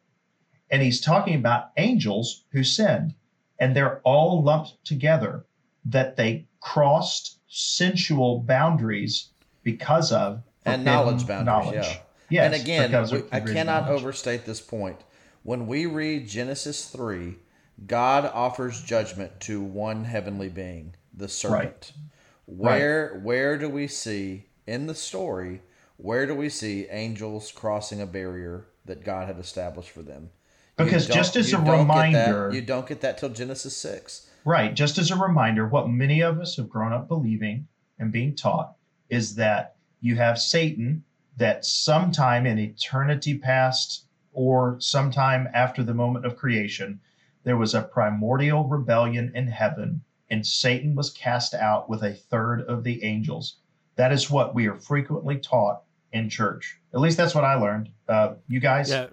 and 0.70 0.82
he's 0.82 1.02
talking 1.02 1.36
about 1.36 1.72
angels 1.78 2.44
who 2.52 2.64
sinned. 2.64 3.16
And 3.60 3.76
they're 3.76 4.00
all 4.02 4.44
lumped 4.44 4.84
together 4.86 5.46
that 5.86 6.16
they 6.16 6.48
crossed 6.60 7.39
sensual 7.50 8.40
boundaries 8.40 9.30
because 9.64 10.12
of 10.12 10.42
And 10.66 10.86
knowledge 10.86 11.28
boundaries, 11.28 11.86
yeah. 11.88 11.98
Yes, 12.30 12.46
and 12.54 12.62
again, 12.62 13.08
we, 13.12 13.24
I 13.32 13.40
cannot 13.40 13.86
knowledge. 13.86 14.02
overstate 14.02 14.46
this 14.46 14.62
point. 14.62 14.98
When 15.42 15.66
we 15.66 15.88
read 15.88 16.28
Genesis 16.28 16.86
3, 16.86 17.36
God 17.88 18.26
offers 18.26 18.82
judgment 18.84 19.40
to 19.42 19.62
one 19.62 20.04
heavenly 20.04 20.50
being, 20.50 20.94
the 21.14 21.28
serpent. 21.28 21.94
Right. 21.94 21.94
Where 22.46 23.20
where 23.24 23.58
do 23.58 23.68
we 23.70 23.88
see 23.88 24.46
in 24.68 24.86
the 24.86 24.96
story, 24.96 25.62
where 25.98 26.26
do 26.28 26.36
we 26.36 26.50
see 26.50 26.88
angels 26.90 27.52
crossing 27.52 28.00
a 28.02 28.06
barrier 28.06 28.66
that 28.86 29.04
God 29.04 29.28
had 29.28 29.40
established 29.40 29.90
for 29.92 30.04
them? 30.04 30.30
Because 30.78 31.08
just 31.08 31.36
as 31.36 31.50
a 31.50 31.54
don't 31.54 31.66
that- 31.66 31.78
reminder- 31.80 32.52
you 32.54 32.62
don't 32.62 32.88
get 32.88 33.02
that 33.02 33.18
till 33.18 33.30
Genesis 33.30 33.76
6. 33.78 34.29
Right. 34.46 34.74
Just 34.74 34.98
as 34.98 35.12
a 35.12 35.16
reminder, 35.16 35.68
what 35.68 35.90
many 35.90 36.22
of 36.22 36.40
us 36.40 36.56
have 36.58 36.70
grown 36.70 36.94
up 36.94 37.08
believing 37.08 37.68
and 37.98 38.12
being 38.12 38.36
taught 38.36 38.76
is 39.10 39.36
that 39.36 39.76
you 40.02 40.16
have 40.16 40.40
Satan 40.40 41.04
that 41.38 41.66
sometime 41.66 42.46
in 42.46 42.58
eternity 42.58 43.38
past 43.38 44.06
or 44.34 44.80
sometime 44.80 45.48
after 45.54 45.84
the 45.84 45.94
moment 45.94 46.26
of 46.26 46.38
creation, 46.38 47.00
there 47.44 47.58
was 47.58 47.74
a 47.74 47.82
primordial 47.82 48.68
rebellion 48.68 49.32
in 49.36 49.48
heaven 49.48 50.02
and 50.30 50.46
Satan 50.46 50.96
was 50.96 51.10
cast 51.10 51.54
out 51.54 51.90
with 51.90 52.04
a 52.04 52.14
third 52.14 52.62
of 52.62 52.84
the 52.84 53.04
angels. 53.04 53.58
That 53.96 54.12
is 54.12 54.30
what 54.30 54.54
we 54.54 54.68
are 54.68 54.76
frequently 54.76 55.38
taught 55.38 55.84
in 56.14 56.30
church. 56.30 56.80
At 56.94 57.00
least 57.00 57.18
that's 57.18 57.36
what 57.36 57.44
I 57.44 57.56
learned. 57.56 57.90
Uh, 58.08 58.34
you 58.48 58.60
guys? 58.60 58.90
Yeah, 58.90 59.08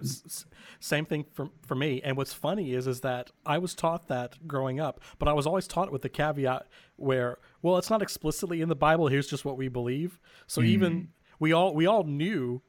same 0.79 1.05
thing 1.05 1.25
for 1.33 1.49
for 1.65 1.75
me. 1.75 2.01
And 2.03 2.17
what's 2.17 2.33
funny 2.33 2.73
is 2.73 2.87
is 2.87 3.01
that 3.01 3.31
I 3.45 3.57
was 3.57 3.73
taught 3.73 4.07
that 4.07 4.47
growing 4.47 4.79
up, 4.79 5.01
but 5.19 5.27
I 5.27 5.33
was 5.33 5.47
always 5.47 5.67
taught 5.67 5.91
with 5.91 6.01
the 6.01 6.09
caveat 6.09 6.67
where, 6.95 7.37
well, 7.61 7.77
it's 7.77 7.89
not 7.89 8.01
explicitly 8.01 8.61
in 8.61 8.69
the 8.69 8.75
Bible. 8.75 9.07
Here's 9.07 9.27
just 9.27 9.45
what 9.45 9.57
we 9.57 9.67
believe. 9.67 10.19
So 10.47 10.61
even 10.61 11.09
we 11.39 11.51
all 11.51 11.73
we 11.73 11.85
all 11.85 12.03
knew 12.03 12.61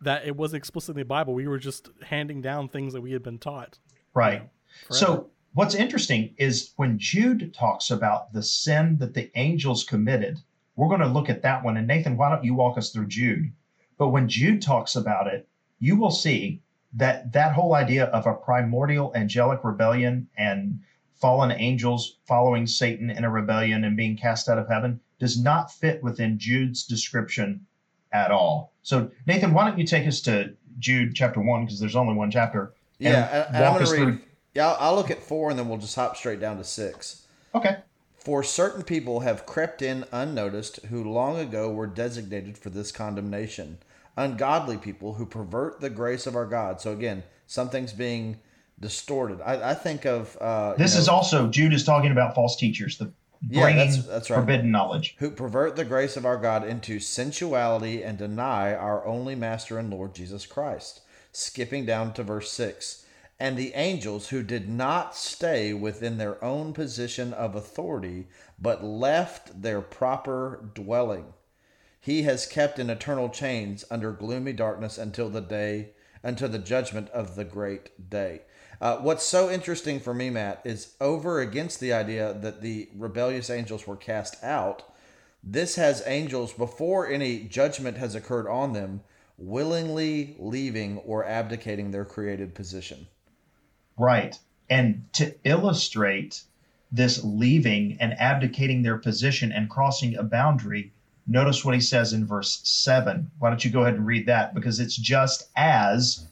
that 0.00 0.26
it 0.26 0.36
wasn't 0.36 0.58
explicitly 0.58 1.00
in 1.00 1.06
the 1.06 1.08
Bible. 1.08 1.34
We 1.34 1.48
were 1.48 1.58
just 1.58 1.88
handing 2.02 2.42
down 2.42 2.68
things 2.68 2.92
that 2.92 3.00
we 3.00 3.12
had 3.12 3.22
been 3.22 3.38
taught. 3.38 3.78
Right. 4.14 4.48
So 4.90 5.30
what's 5.54 5.74
interesting 5.74 6.34
is 6.38 6.72
when 6.76 6.98
Jude 6.98 7.54
talks 7.54 7.90
about 7.90 8.32
the 8.32 8.42
sin 8.42 8.98
that 8.98 9.14
the 9.14 9.30
angels 9.36 9.84
committed, 9.84 10.38
we're 10.76 10.88
going 10.88 11.00
to 11.00 11.06
look 11.06 11.30
at 11.30 11.42
that 11.42 11.64
one. 11.64 11.76
And 11.78 11.86
Nathan, 11.86 12.16
why 12.16 12.30
don't 12.30 12.44
you 12.44 12.54
walk 12.54 12.76
us 12.76 12.90
through 12.90 13.06
Jude? 13.06 13.50
But 13.98 14.08
when 14.08 14.28
Jude 14.28 14.62
talks 14.62 14.96
about 14.96 15.26
it, 15.26 15.48
you 15.80 15.96
will 15.96 16.10
see 16.10 16.60
that 16.94 17.32
that 17.32 17.52
whole 17.52 17.74
idea 17.74 18.04
of 18.06 18.26
a 18.26 18.34
primordial 18.34 19.12
angelic 19.14 19.60
rebellion 19.64 20.28
and 20.36 20.80
fallen 21.14 21.50
angels 21.50 22.16
following 22.26 22.66
Satan 22.66 23.10
in 23.10 23.24
a 23.24 23.30
rebellion 23.30 23.84
and 23.84 23.96
being 23.96 24.16
cast 24.16 24.48
out 24.48 24.58
of 24.58 24.68
heaven 24.68 25.00
does 25.18 25.40
not 25.40 25.72
fit 25.72 26.02
within 26.02 26.38
Jude's 26.38 26.84
description 26.84 27.66
at 28.12 28.30
all. 28.30 28.72
So 28.82 29.10
Nathan, 29.26 29.52
why 29.52 29.66
don't 29.68 29.78
you 29.78 29.86
take 29.86 30.06
us 30.06 30.20
to 30.22 30.54
Jude 30.78 31.14
chapter 31.14 31.40
1 31.40 31.64
because 31.64 31.80
there's 31.80 31.96
only 31.96 32.14
one 32.14 32.30
chapter. 32.30 32.74
Yeah, 32.98 33.46
and, 33.48 33.56
and 33.56 33.64
I'm 33.64 33.74
going 33.74 33.86
to 33.86 33.92
read 33.92 33.98
through- 34.02 34.20
Yeah, 34.54 34.68
I'll, 34.68 34.76
I'll 34.90 34.94
look 34.96 35.10
at 35.10 35.22
4 35.22 35.50
and 35.50 35.58
then 35.58 35.68
we'll 35.68 35.78
just 35.78 35.96
hop 35.96 36.16
straight 36.16 36.38
down 36.40 36.58
to 36.58 36.64
6. 36.64 37.26
Okay. 37.54 37.76
For 38.26 38.42
certain 38.42 38.82
people 38.82 39.20
have 39.20 39.46
crept 39.46 39.80
in 39.82 40.04
unnoticed 40.10 40.80
who 40.86 41.04
long 41.04 41.38
ago 41.38 41.70
were 41.70 41.86
designated 41.86 42.58
for 42.58 42.70
this 42.70 42.90
condemnation. 42.90 43.78
Ungodly 44.16 44.78
people 44.78 45.12
who 45.14 45.24
pervert 45.24 45.80
the 45.80 45.90
grace 45.90 46.26
of 46.26 46.34
our 46.34 46.44
God. 46.44 46.80
So 46.80 46.90
again, 46.90 47.22
something's 47.46 47.92
being 47.92 48.40
distorted. 48.80 49.40
I, 49.42 49.70
I 49.70 49.74
think 49.74 50.06
of 50.06 50.36
uh, 50.40 50.74
you 50.76 50.82
This 50.82 50.94
know, 50.96 51.00
is 51.02 51.08
also 51.08 51.46
Jude 51.46 51.72
is 51.72 51.84
talking 51.84 52.10
about 52.10 52.34
false 52.34 52.56
teachers, 52.56 52.98
the 52.98 53.12
Yeah, 53.48 53.62
bringing 53.62 53.78
that's- 53.90 54.06
that's 54.08 54.28
right. 54.28 54.38
forbidden 54.40 54.72
knowledge. 54.72 55.14
who 55.20 55.30
pervert 55.30 55.76
the 55.76 55.84
grace 55.84 56.16
of 56.16 56.26
our 56.26 56.36
God 56.36 56.66
into 56.66 56.98
sensuality 56.98 58.02
and 58.02 58.18
deny 58.18 58.74
our 58.74 59.06
only 59.06 59.36
Master 59.36 59.78
and 59.78 59.88
Lord 59.88 60.16
Jesus 60.16 60.46
Christ. 60.46 61.00
Skipping 61.30 61.86
down 61.86 62.12
to 62.14 62.24
verse 62.24 62.50
6. 62.50 63.04
And 63.38 63.56
the 63.56 63.74
angels 63.74 64.28
who 64.28 64.42
did 64.42 64.68
not 64.68 65.14
stay 65.14 65.74
within 65.74 66.16
their 66.16 66.42
own 66.42 66.72
position 66.72 67.34
of 67.34 67.54
authority, 67.54 68.28
but 68.58 68.82
left 68.82 69.60
their 69.60 69.82
proper 69.82 70.70
dwelling. 70.74 71.34
He 72.00 72.22
has 72.22 72.46
kept 72.46 72.78
in 72.78 72.88
eternal 72.88 73.28
chains 73.28 73.84
under 73.90 74.12
gloomy 74.12 74.52
darkness 74.52 74.96
until 74.96 75.28
the 75.28 75.40
day, 75.40 75.90
until 76.22 76.48
the 76.48 76.58
judgment 76.58 77.10
of 77.10 77.34
the 77.34 77.44
great 77.44 78.08
day. 78.08 78.42
Uh, 78.80 78.98
what's 78.98 79.24
so 79.24 79.50
interesting 79.50 80.00
for 80.00 80.14
me, 80.14 80.30
Matt, 80.30 80.62
is 80.64 80.94
over 81.00 81.40
against 81.40 81.80
the 81.80 81.92
idea 81.92 82.32
that 82.32 82.62
the 82.62 82.88
rebellious 82.94 83.50
angels 83.50 83.86
were 83.86 83.96
cast 83.96 84.42
out. 84.42 84.82
This 85.42 85.76
has 85.76 86.02
angels 86.06 86.52
before 86.52 87.06
any 87.06 87.40
judgment 87.40 87.96
has 87.98 88.14
occurred 88.14 88.48
on 88.48 88.72
them, 88.72 89.02
willingly 89.38 90.36
leaving 90.38 90.98
or 90.98 91.24
abdicating 91.24 91.90
their 91.90 92.04
created 92.04 92.54
position. 92.54 93.06
Right. 93.98 94.38
And 94.68 95.04
to 95.14 95.34
illustrate 95.44 96.42
this 96.92 97.22
leaving 97.24 97.96
and 98.00 98.14
abdicating 98.18 98.82
their 98.82 98.98
position 98.98 99.52
and 99.52 99.70
crossing 99.70 100.16
a 100.16 100.22
boundary, 100.22 100.92
notice 101.26 101.64
what 101.64 101.74
he 101.74 101.80
says 101.80 102.12
in 102.12 102.26
verse 102.26 102.60
7. 102.64 103.30
Why 103.38 103.50
don't 103.50 103.64
you 103.64 103.70
go 103.70 103.82
ahead 103.82 103.94
and 103.94 104.06
read 104.06 104.26
that? 104.26 104.54
Because 104.54 104.80
it's 104.80 104.96
just 104.96 105.48
as 105.56 106.26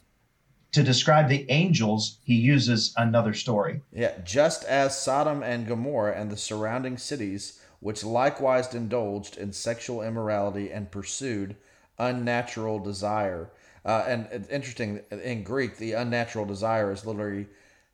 to 0.71 0.83
describe 0.83 1.29
the 1.29 1.49
angels, 1.49 2.17
he 2.25 2.35
uses 2.35 2.93
another 2.97 3.33
story. 3.33 3.79
Yeah, 3.93 4.11
just 4.25 4.65
as 4.65 4.99
Sodom 4.99 5.41
and 5.41 5.65
Gomorrah 5.65 6.19
and 6.19 6.29
the 6.29 6.35
surrounding 6.35 6.97
cities, 6.97 7.61
which 7.79 8.03
likewise 8.03 8.73
indulged 8.73 9.37
in 9.37 9.53
sexual 9.53 10.01
immorality 10.01 10.71
and 10.71 10.91
pursued 10.91 11.55
unnatural 11.97 12.79
desire. 12.79 13.49
Uh, 13.85 14.03
and 14.07 14.27
it's 14.31 14.49
interesting, 14.49 15.01
in 15.11 15.43
Greek, 15.43 15.77
the 15.77 15.93
unnatural 15.93 16.45
desire 16.45 16.91
is 16.91 17.05
literally 17.05 17.47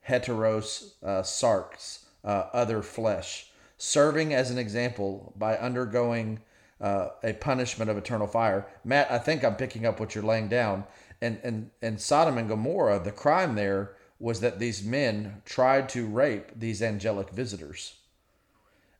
heteros 0.08 0.94
uh, 1.02 1.22
sarx, 1.22 2.00
uh, 2.24 2.44
other 2.52 2.82
flesh, 2.82 3.50
serving 3.76 4.32
as 4.32 4.50
an 4.50 4.58
example 4.58 5.34
by 5.36 5.56
undergoing 5.56 6.40
uh, 6.80 7.08
a 7.22 7.34
punishment 7.34 7.90
of 7.90 7.96
eternal 7.96 8.26
fire. 8.26 8.66
Matt, 8.84 9.10
I 9.10 9.18
think 9.18 9.44
I'm 9.44 9.56
picking 9.56 9.86
up 9.86 10.00
what 10.00 10.14
you're 10.14 10.24
laying 10.24 10.48
down. 10.48 10.84
And 11.20 11.38
in, 11.44 11.70
in 11.80 11.98
Sodom 11.98 12.38
and 12.38 12.48
Gomorrah, 12.48 12.98
the 12.98 13.12
crime 13.12 13.54
there 13.54 13.94
was 14.18 14.40
that 14.40 14.58
these 14.58 14.82
men 14.82 15.42
tried 15.44 15.88
to 15.90 16.06
rape 16.06 16.58
these 16.58 16.82
angelic 16.82 17.30
visitors. 17.30 17.96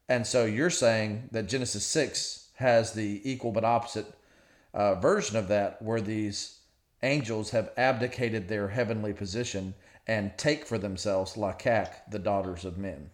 And 0.09 0.27
so 0.27 0.45
you're 0.45 0.71
saying 0.71 1.29
that 1.33 1.49
Genesis 1.49 1.87
6 1.87 2.49
has 2.57 2.93
the 2.93 3.21
equal 3.25 3.51
but 3.51 3.65
opposite 3.65 4.07
uh, 4.75 4.97
version 4.97 5.37
of 5.37 5.49
that, 5.49 5.81
where 5.81 6.01
these 6.01 6.59
angels 7.03 7.51
have 7.51 7.71
abdicated 7.77 8.49
their 8.49 8.69
heavenly 8.69 9.13
position 9.13 9.75
and 10.07 10.37
take 10.37 10.67
for 10.67 10.79
themselves 10.79 11.35
Lakak, 11.35 12.11
the 12.11 12.19
daughters 12.19 12.65
of 12.65 12.79
men. 12.79 13.11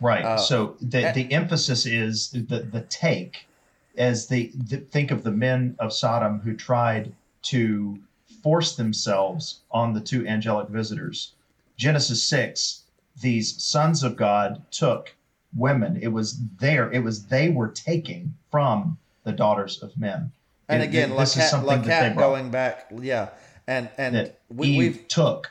Right. 0.00 0.24
Uh, 0.24 0.38
so 0.38 0.76
the, 0.80 1.12
the 1.14 1.32
emphasis 1.32 1.86
is 1.86 2.30
the, 2.30 2.60
the 2.60 2.86
take 2.88 3.46
as 3.96 4.28
they 4.28 4.44
th- 4.68 4.88
think 4.88 5.10
of 5.10 5.24
the 5.24 5.32
men 5.32 5.74
of 5.78 5.92
Sodom 5.92 6.40
who 6.40 6.54
tried 6.54 7.12
to 7.42 7.98
force 8.42 8.76
themselves 8.76 9.60
on 9.70 9.92
the 9.92 10.00
two 10.00 10.26
angelic 10.26 10.68
visitors. 10.68 11.32
Genesis 11.76 12.22
6, 12.22 12.84
these 13.20 13.60
sons 13.62 14.02
of 14.02 14.16
God 14.16 14.62
took 14.70 15.14
women. 15.56 15.98
It 16.00 16.08
was 16.08 16.40
there, 16.60 16.92
it 16.92 17.00
was 17.00 17.26
they 17.26 17.48
were 17.48 17.68
taking 17.68 18.34
from 18.50 18.98
the 19.24 19.32
daughters 19.32 19.82
of 19.82 19.98
men. 19.98 20.32
And 20.68 20.82
It- 20.82 20.88
again, 20.88 21.16
this 21.16 21.36
is 21.36 21.52
Lacat, 21.52 21.84
that 21.86 22.14
they 22.14 22.20
going 22.20 22.50
back, 22.50 22.90
yeah, 23.00 23.28
and 23.66 23.88
and 23.96 24.32
we, 24.48 24.68
Eve 24.68 24.78
we've 24.78 25.08
took. 25.08 25.50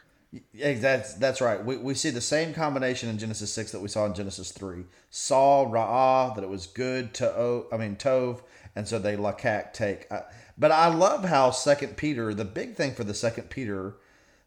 That's 0.54 1.14
that's 1.16 1.42
right. 1.42 1.64
We, 1.64 1.78
we 1.78 1.94
see 1.94 2.10
the 2.10 2.22
same 2.22 2.54
combination 2.54 3.10
in 3.10 3.18
Genesis 3.18 3.52
six 3.52 3.72
that 3.72 3.80
we 3.80 3.88
saw 3.88 4.06
in 4.06 4.14
Genesis 4.14 4.52
three. 4.52 4.84
Saw 5.10 5.66
Ra'ah 5.66 6.36
that 6.36 6.44
it 6.44 6.50
was 6.50 6.68
good 6.68 7.14
to 7.16 7.66
I 7.72 7.78
mean 7.78 7.96
Tov, 7.96 8.42
and 8.76 8.88
so 8.88 9.00
they 9.00 9.16
lakak 9.16 9.74
take. 9.74 10.06
Uh, 10.12 10.22
but 10.58 10.72
I 10.72 10.88
love 10.94 11.26
how 11.26 11.52
Second 11.52 11.98
Peter. 11.98 12.34
The 12.34 12.46
big 12.46 12.76
thing 12.76 12.94
for 12.94 13.04
the 13.04 13.14
Second 13.14 13.50
Peter 13.50 13.96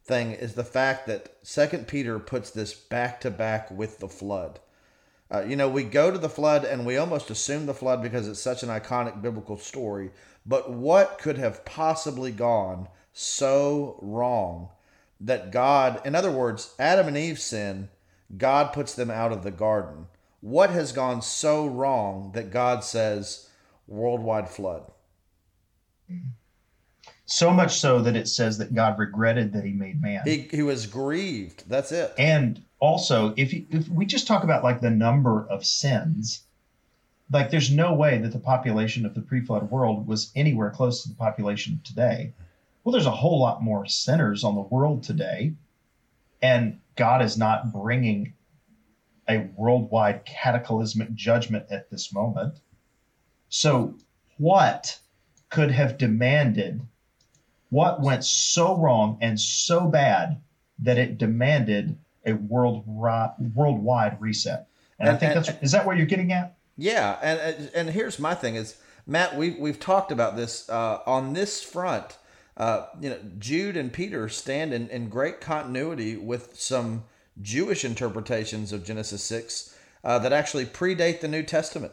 thing 0.05 0.33
is 0.33 0.55
the 0.55 0.65
fact 0.65 1.07
that 1.07 1.37
Second 1.43 1.89
Peter 1.89 2.19
puts 2.19 2.51
this 2.51 2.75
back 2.75 3.21
to 3.23 3.31
back 3.31 3.71
with 3.71 3.99
the 3.99 4.09
flood. 4.09 4.61
Uh, 5.33 5.45
you 5.45 5.55
know, 5.55 5.69
we 5.69 5.85
go 5.85 6.11
to 6.11 6.19
the 6.19 6.29
flood 6.29 6.65
and 6.65 6.85
we 6.85 6.97
almost 6.97 7.31
assume 7.31 7.67
the 7.67 7.75
flood 7.75 8.03
because 8.03 8.27
it's 8.27 8.41
such 8.41 8.63
an 8.63 8.69
iconic 8.69 9.23
biblical 9.23 9.57
story. 9.57 10.11
But 10.45 10.73
what 10.73 11.19
could 11.19 11.39
have 11.39 11.65
possibly 11.65 12.33
gone 12.33 12.89
so 13.13 13.99
wrong 14.03 14.71
that 15.21 15.53
God, 15.53 16.01
in 16.05 16.15
other 16.15 16.33
words, 16.33 16.75
Adam 16.79 17.07
and 17.07 17.17
Eve 17.17 17.39
sin, 17.39 17.91
God 18.37 18.73
puts 18.73 18.95
them 18.95 19.11
out 19.11 19.33
of 19.33 19.45
the 19.45 19.51
garden? 19.53 20.07
What 20.41 20.71
has 20.71 20.93
gone 20.93 21.23
so 21.23 21.67
wrong 21.67 22.33
that 22.35 22.51
God 22.51 22.83
says 22.83 23.49
worldwide 23.87 24.49
flood? 24.49 24.91
So 27.27 27.53
much 27.53 27.79
so 27.79 28.03
that 28.03 28.17
it 28.17 28.27
says 28.27 28.59
that 28.59 28.75
God 28.75 28.99
regretted 28.99 29.53
that 29.53 29.65
he 29.65 29.73
made 29.73 30.03
man. 30.03 30.23
He, 30.25 30.49
he 30.51 30.63
was 30.63 30.87
grieved. 30.87 31.69
That's 31.69 31.93
it. 31.93 32.13
and 32.19 32.65
also, 32.81 33.35
if, 33.37 33.53
if 33.53 33.89
we 33.89 34.07
just 34.07 34.27
talk 34.27 34.43
about 34.43 34.65
like 34.65 34.81
the 34.81 34.91
number 34.91 35.47
of 35.49 35.65
sins, 35.65 36.43
like 37.31 37.51
there's 37.51 37.71
no 37.71 37.95
way 37.95 38.19
that 38.19 38.33
the 38.33 38.39
population 38.39 39.07
of 39.07 39.15
the 39.15 39.21
pre-flood 39.21 39.71
world 39.71 40.07
was 40.07 40.33
anywhere 40.35 40.71
close 40.71 41.03
to 41.03 41.09
the 41.09 41.15
population 41.15 41.81
today. 41.85 42.33
Well, 42.83 42.93
there's 42.93 43.07
a 43.07 43.11
whole 43.11 43.39
lot 43.39 43.63
more 43.63 43.87
sinners 43.87 44.43
on 44.43 44.55
the 44.55 44.63
world 44.63 45.03
today, 45.03 45.53
and 46.43 46.81
God 46.97 47.23
is 47.23 47.37
not 47.37 47.73
bringing 47.73 48.33
a 49.29 49.49
worldwide 49.55 50.25
cataclysmic 50.25 51.15
judgment 51.15 51.67
at 51.71 51.91
this 51.91 52.13
moment. 52.13 52.59
So, 53.51 53.95
what 54.39 54.99
could 55.51 55.71
have 55.71 55.99
demanded? 55.99 56.81
What 57.69 58.01
went 58.01 58.25
so 58.25 58.77
wrong 58.77 59.19
and 59.21 59.39
so 59.39 59.87
bad 59.87 60.41
that 60.79 60.99
it 60.99 61.19
demanded 61.19 61.97
a 62.27 62.33
world 62.35 62.85
worldwide 62.87 64.21
reset? 64.21 64.69
And, 64.99 65.09
I 65.09 65.17
think 65.17 65.37
and- 65.37 65.45
that's 65.45 65.63
is 65.63 65.73
that 65.73 65.87
what 65.87 65.97
you're 65.97 66.07
getting 66.07 66.33
at? 66.33 66.57
Yeah, 66.77 67.19
and 67.23 67.71
and 67.75 67.91
here's 67.91 68.19
my 68.19 68.35
thing 68.35 68.55
is 68.55 68.77
Matt, 69.07 69.37
we 69.37 69.51
we've 69.51 69.81
talked 69.81 70.13
about 70.13 70.37
this 70.37 70.69
uh, 70.69 71.01
on 71.07 71.33
this 71.33 71.63
front. 71.63 72.17
Uh, 72.57 72.87
you 73.01 73.11
know, 73.11 73.19
Jude 73.39 73.77
and 73.77 73.93
Peter 73.93 74.29
stand 74.29 74.73
in, 74.75 74.89
in 74.89 75.09
great 75.09 75.41
continuity 75.41 76.17
with 76.17 76.61
some 76.61 77.05
Jewish 77.41 77.85
interpretations 77.85 78.73
of 78.73 78.85
Genesis 78.85 79.23
six 79.23 79.77
uh, 80.05 80.19
that 80.19 80.33
actually 80.33 80.67
predate 80.67 81.21
the 81.21 81.29
New 81.29 81.43
Testament. 81.43 81.93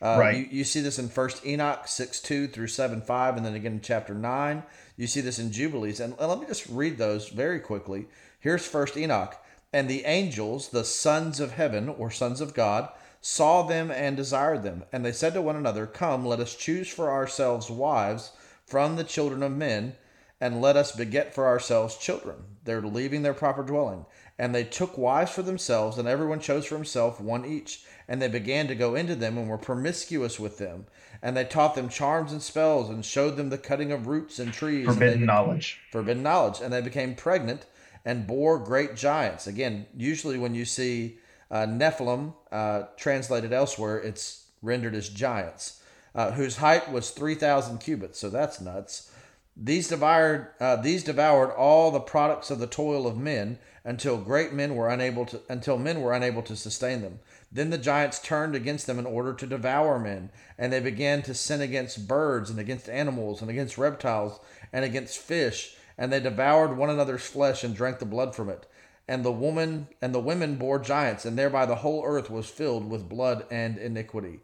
Uh, 0.00 0.16
Right. 0.18 0.36
You, 0.36 0.58
you 0.58 0.64
see 0.64 0.80
this 0.80 0.98
in 0.98 1.08
First 1.08 1.46
Enoch 1.46 1.86
six 1.86 2.20
two 2.20 2.48
through 2.48 2.66
seven 2.66 3.00
five, 3.00 3.36
and 3.36 3.46
then 3.46 3.54
again 3.54 3.74
in 3.74 3.80
chapter 3.80 4.14
nine. 4.14 4.64
You 4.96 5.06
see 5.06 5.20
this 5.20 5.38
in 5.38 5.52
Jubilees, 5.52 6.00
and, 6.00 6.14
and 6.18 6.28
let 6.28 6.38
me 6.40 6.46
just 6.46 6.66
read 6.68 6.98
those 6.98 7.28
very 7.28 7.60
quickly. 7.60 8.06
Here's 8.40 8.66
First 8.66 8.96
Enoch, 8.96 9.36
and 9.72 9.88
the 9.88 10.04
angels, 10.04 10.68
the 10.68 10.84
sons 10.84 11.40
of 11.40 11.52
heaven 11.52 11.88
or 11.88 12.10
sons 12.10 12.40
of 12.40 12.54
God, 12.54 12.88
saw 13.20 13.62
them 13.62 13.90
and 13.90 14.16
desired 14.16 14.62
them, 14.62 14.84
and 14.92 15.04
they 15.04 15.12
said 15.12 15.32
to 15.34 15.42
one 15.42 15.56
another, 15.56 15.86
Come, 15.86 16.26
let 16.26 16.40
us 16.40 16.54
choose 16.56 16.88
for 16.88 17.10
ourselves 17.10 17.70
wives 17.70 18.32
from 18.66 18.96
the 18.96 19.04
children 19.04 19.42
of 19.42 19.52
men, 19.52 19.94
and 20.40 20.60
let 20.60 20.76
us 20.76 20.90
beget 20.92 21.32
for 21.32 21.46
ourselves 21.46 21.96
children. 21.96 22.36
They're 22.64 22.82
leaving 22.82 23.22
their 23.22 23.34
proper 23.34 23.62
dwelling. 23.62 24.06
And 24.38 24.52
they 24.52 24.64
took 24.64 24.98
wives 24.98 25.30
for 25.30 25.42
themselves, 25.42 25.98
and 25.98 26.08
everyone 26.08 26.40
chose 26.40 26.66
for 26.66 26.74
himself 26.74 27.20
one 27.20 27.44
each. 27.44 27.84
And 28.08 28.20
they 28.20 28.26
began 28.28 28.66
to 28.66 28.74
go 28.74 28.96
into 28.96 29.14
them 29.14 29.38
and 29.38 29.48
were 29.48 29.58
promiscuous 29.58 30.40
with 30.40 30.58
them. 30.58 30.86
And 31.22 31.36
they 31.36 31.44
taught 31.44 31.76
them 31.76 31.88
charms 31.88 32.32
and 32.32 32.42
spells, 32.42 32.90
and 32.90 33.04
showed 33.04 33.36
them 33.36 33.50
the 33.50 33.58
cutting 33.58 33.92
of 33.92 34.08
roots 34.08 34.40
and 34.40 34.52
trees. 34.52 34.86
and 34.88 34.96
Forbidden 34.96 35.20
they- 35.20 35.26
knowledge. 35.26 35.80
forbidden 35.92 36.24
knowledge, 36.24 36.60
and 36.60 36.72
they 36.72 36.80
became 36.80 37.14
pregnant 37.14 37.66
and 38.04 38.26
bore 38.26 38.58
great 38.58 38.96
giants. 38.96 39.46
Again, 39.46 39.86
usually 39.96 40.38
when 40.38 40.54
you 40.54 40.64
see 40.64 41.18
uh, 41.50 41.66
Nephilim 41.66 42.34
uh, 42.50 42.84
translated 42.96 43.52
elsewhere, 43.52 43.98
it's 43.98 44.46
rendered 44.62 44.94
as 44.94 45.08
giants, 45.08 45.82
uh, 46.14 46.32
whose 46.32 46.56
height 46.56 46.90
was 46.90 47.10
three 47.10 47.34
thousand 47.34 47.78
cubits. 47.78 48.18
So 48.18 48.30
that's 48.30 48.60
nuts. 48.60 49.10
These 49.56 49.88
devoured 49.88 50.48
uh, 50.60 50.76
these 50.76 51.04
devoured 51.04 51.50
all 51.50 51.90
the 51.90 52.00
products 52.00 52.50
of 52.50 52.58
the 52.58 52.66
toil 52.66 53.06
of 53.06 53.18
men 53.18 53.58
until 53.84 54.16
great 54.16 54.52
men 54.52 54.74
were 54.76 54.88
unable 54.88 55.26
to 55.26 55.40
until 55.48 55.76
men 55.76 56.00
were 56.00 56.14
unable 56.14 56.42
to 56.42 56.56
sustain 56.56 57.02
them. 57.02 57.18
Then 57.54 57.68
the 57.68 57.76
giants 57.76 58.18
turned 58.18 58.54
against 58.54 58.86
them 58.86 58.98
in 58.98 59.04
order 59.04 59.34
to 59.34 59.46
devour 59.46 59.98
men, 59.98 60.30
and 60.56 60.72
they 60.72 60.80
began 60.80 61.20
to 61.22 61.34
sin 61.34 61.60
against 61.60 62.08
birds 62.08 62.48
and 62.48 62.58
against 62.58 62.88
animals 62.88 63.42
and 63.42 63.50
against 63.50 63.76
reptiles 63.76 64.40
and 64.72 64.86
against 64.86 65.18
fish, 65.18 65.76
and 65.96 66.12
they 66.12 66.20
devoured 66.20 66.76
one 66.76 66.90
another's 66.90 67.26
flesh 67.26 67.64
and 67.64 67.74
drank 67.74 67.98
the 67.98 68.06
blood 68.06 68.34
from 68.34 68.48
it. 68.48 68.66
And 69.08 69.24
the 69.24 69.32
woman 69.32 69.88
and 70.00 70.14
the 70.14 70.20
women 70.20 70.56
bore 70.56 70.78
giants, 70.78 71.24
and 71.24 71.36
thereby 71.36 71.66
the 71.66 71.76
whole 71.76 72.04
earth 72.04 72.30
was 72.30 72.48
filled 72.48 72.88
with 72.88 73.08
blood 73.08 73.44
and 73.50 73.76
iniquity. 73.78 74.40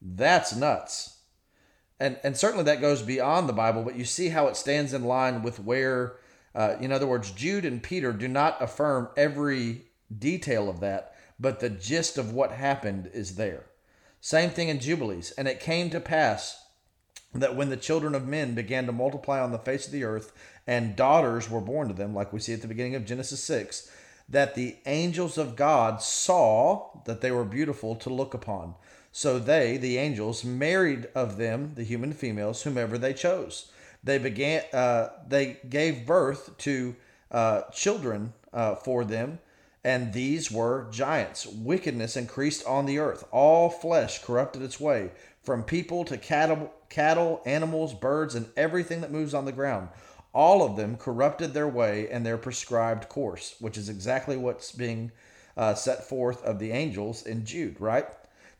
That's 0.00 0.54
nuts 0.54 1.18
and 2.00 2.18
and 2.22 2.36
certainly 2.36 2.64
that 2.64 2.80
goes 2.80 3.02
beyond 3.02 3.48
the 3.48 3.54
Bible, 3.54 3.82
but 3.82 3.96
you 3.96 4.04
see 4.04 4.28
how 4.28 4.46
it 4.46 4.56
stands 4.56 4.92
in 4.92 5.04
line 5.04 5.42
with 5.42 5.58
where, 5.60 6.16
uh, 6.54 6.76
in 6.80 6.92
other 6.92 7.06
words, 7.06 7.30
Jude 7.32 7.64
and 7.64 7.82
Peter 7.82 8.12
do 8.12 8.28
not 8.28 8.60
affirm 8.62 9.08
every 9.16 9.86
detail 10.16 10.68
of 10.68 10.80
that, 10.80 11.14
but 11.40 11.60
the 11.60 11.70
gist 11.70 12.16
of 12.16 12.32
what 12.32 12.52
happened 12.52 13.10
is 13.12 13.34
there. 13.34 13.66
Same 14.20 14.50
thing 14.50 14.68
in 14.68 14.80
Jubilees, 14.80 15.32
and 15.32 15.48
it 15.48 15.60
came 15.60 15.90
to 15.90 16.00
pass 16.00 16.64
that 17.34 17.56
when 17.56 17.68
the 17.68 17.76
children 17.76 18.14
of 18.14 18.26
men 18.26 18.54
began 18.54 18.86
to 18.86 18.92
multiply 18.92 19.40
on 19.40 19.52
the 19.52 19.58
face 19.58 19.86
of 19.86 19.92
the 19.92 20.04
earth, 20.04 20.32
and 20.68 20.94
daughters 20.94 21.50
were 21.50 21.60
born 21.60 21.88
to 21.88 21.94
them, 21.94 22.14
like 22.14 22.32
we 22.32 22.38
see 22.38 22.52
at 22.52 22.60
the 22.62 22.68
beginning 22.68 22.94
of 22.94 23.06
Genesis 23.06 23.42
six, 23.42 23.90
that 24.28 24.54
the 24.54 24.76
angels 24.84 25.38
of 25.38 25.56
God 25.56 26.02
saw 26.02 26.90
that 27.06 27.22
they 27.22 27.32
were 27.32 27.44
beautiful 27.44 27.96
to 27.96 28.10
look 28.10 28.34
upon. 28.34 28.74
So 29.10 29.38
they, 29.38 29.78
the 29.78 29.96
angels, 29.96 30.44
married 30.44 31.08
of 31.14 31.38
them, 31.38 31.72
the 31.74 31.82
human 31.82 32.12
females, 32.12 32.62
whomever 32.62 32.98
they 32.98 33.14
chose. 33.14 33.72
They 34.04 34.18
began. 34.18 34.62
Uh, 34.72 35.08
they 35.26 35.56
gave 35.68 36.06
birth 36.06 36.56
to 36.58 36.94
uh, 37.32 37.62
children 37.72 38.34
uh, 38.52 38.74
for 38.74 39.04
them, 39.04 39.38
and 39.82 40.12
these 40.12 40.52
were 40.52 40.88
giants. 40.92 41.46
Wickedness 41.46 42.16
increased 42.16 42.66
on 42.66 42.86
the 42.86 42.98
earth. 42.98 43.24
All 43.32 43.70
flesh 43.70 44.22
corrupted 44.22 44.62
its 44.62 44.78
way, 44.78 45.10
from 45.42 45.62
people 45.62 46.04
to 46.04 46.18
cattle, 46.18 46.72
cattle, 46.90 47.40
animals, 47.46 47.94
birds, 47.94 48.34
and 48.34 48.46
everything 48.56 49.00
that 49.00 49.10
moves 49.10 49.34
on 49.34 49.46
the 49.46 49.52
ground. 49.52 49.88
All 50.34 50.62
of 50.62 50.76
them 50.76 50.96
corrupted 50.96 51.54
their 51.54 51.68
way 51.68 52.08
and 52.10 52.24
their 52.24 52.38
prescribed 52.38 53.08
course, 53.08 53.56
which 53.60 53.78
is 53.78 53.88
exactly 53.88 54.36
what's 54.36 54.72
being 54.72 55.10
uh, 55.56 55.74
set 55.74 56.04
forth 56.04 56.44
of 56.44 56.58
the 56.58 56.70
angels 56.70 57.26
in 57.26 57.44
Jude, 57.44 57.80
right? 57.80 58.06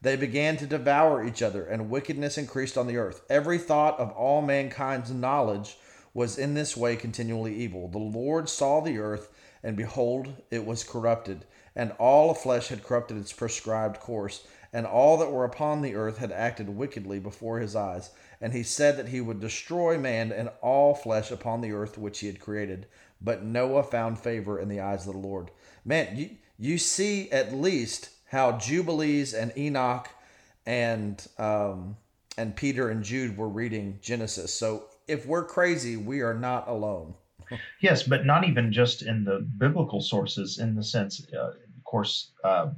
They 0.00 0.16
began 0.16 0.57
to 0.59 0.66
devour 0.66 1.24
each 1.24 1.42
other, 1.42 1.64
and 1.64 1.90
wickedness 1.90 2.38
increased 2.38 2.78
on 2.78 2.87
the 2.87 2.96
earth. 2.96 3.22
Every 3.28 3.59
thought 3.59 3.98
of 3.98 4.12
all 4.12 4.42
mankind's 4.42 5.11
knowledge 5.11 5.76
was 6.14 6.38
in 6.38 6.54
this 6.54 6.76
way 6.76 6.96
continually 6.96 7.54
evil. 7.54 7.88
The 7.88 7.98
Lord 7.98 8.48
saw 8.48 8.81
the 8.81 8.98
earth, 8.98 9.33
and 9.62 9.76
behold, 9.76 10.42
it 10.50 10.64
was 10.64 10.85
corrupted, 10.85 11.44
and 11.74 11.92
all 11.98 12.31
of 12.31 12.38
flesh 12.38 12.68
had 12.68 12.85
corrupted 12.85 13.16
its 13.18 13.33
prescribed 13.33 14.00
course, 14.00 14.46
and 14.72 14.87
all 14.87 15.16
that 15.18 15.33
were 15.33 15.44
upon 15.44 15.83
the 15.83 15.94
earth 15.94 16.18
had 16.18 16.33
acted 16.33 16.68
wickedly 16.68 17.18
before 17.18 17.61
his 17.61 17.74
eyes. 17.74 18.11
And 18.40 18.52
he 18.52 18.62
said 18.62 18.96
that 18.96 19.09
he 19.09 19.20
would 19.20 19.40
destroy 19.40 19.98
man 19.98 20.31
and 20.33 20.50
all 20.61 20.94
flesh 20.94 21.31
upon 21.31 21.61
the 21.61 21.72
earth 21.72 21.98
which 21.98 22.20
he 22.20 22.26
had 22.26 22.40
created. 22.40 22.87
But 23.20 23.44
Noah 23.44 23.83
found 23.83 24.18
favor 24.18 24.59
in 24.61 24.68
the 24.68 24.81
eyes 24.81 25.07
of 25.07 25.14
the 25.14 25.18
Lord. 25.18 25.50
Man, 25.85 26.16
you, 26.16 26.31
you 26.59 26.78
see 26.78 27.31
at 27.31 27.54
least 27.54 28.11
how 28.26 28.59
Jubilees 28.59 29.35
and 29.35 29.52
Enoch 29.57 30.09
and 30.66 31.26
um, 31.38 31.96
and 32.37 32.54
Peter 32.54 32.90
and 32.90 33.02
Jude 33.02 33.37
were 33.37 33.48
reading 33.48 33.98
Genesis. 34.00 34.54
So 34.54 34.85
if 35.09 35.26
we're 35.26 35.44
crazy, 35.44 35.96
we 35.96 36.20
are 36.20 36.35
not 36.35 36.68
alone. 36.68 37.14
Yes, 37.81 38.02
but 38.02 38.26
not 38.26 38.46
even 38.46 38.70
just 38.70 39.00
in 39.00 39.24
the 39.24 39.40
biblical 39.57 40.02
sources, 40.02 40.59
in 40.59 40.74
the 40.74 40.85
sense, 40.85 41.26
uh, 41.33 41.48
of 41.48 41.85
course, 41.85 42.33
uh, 42.44 42.68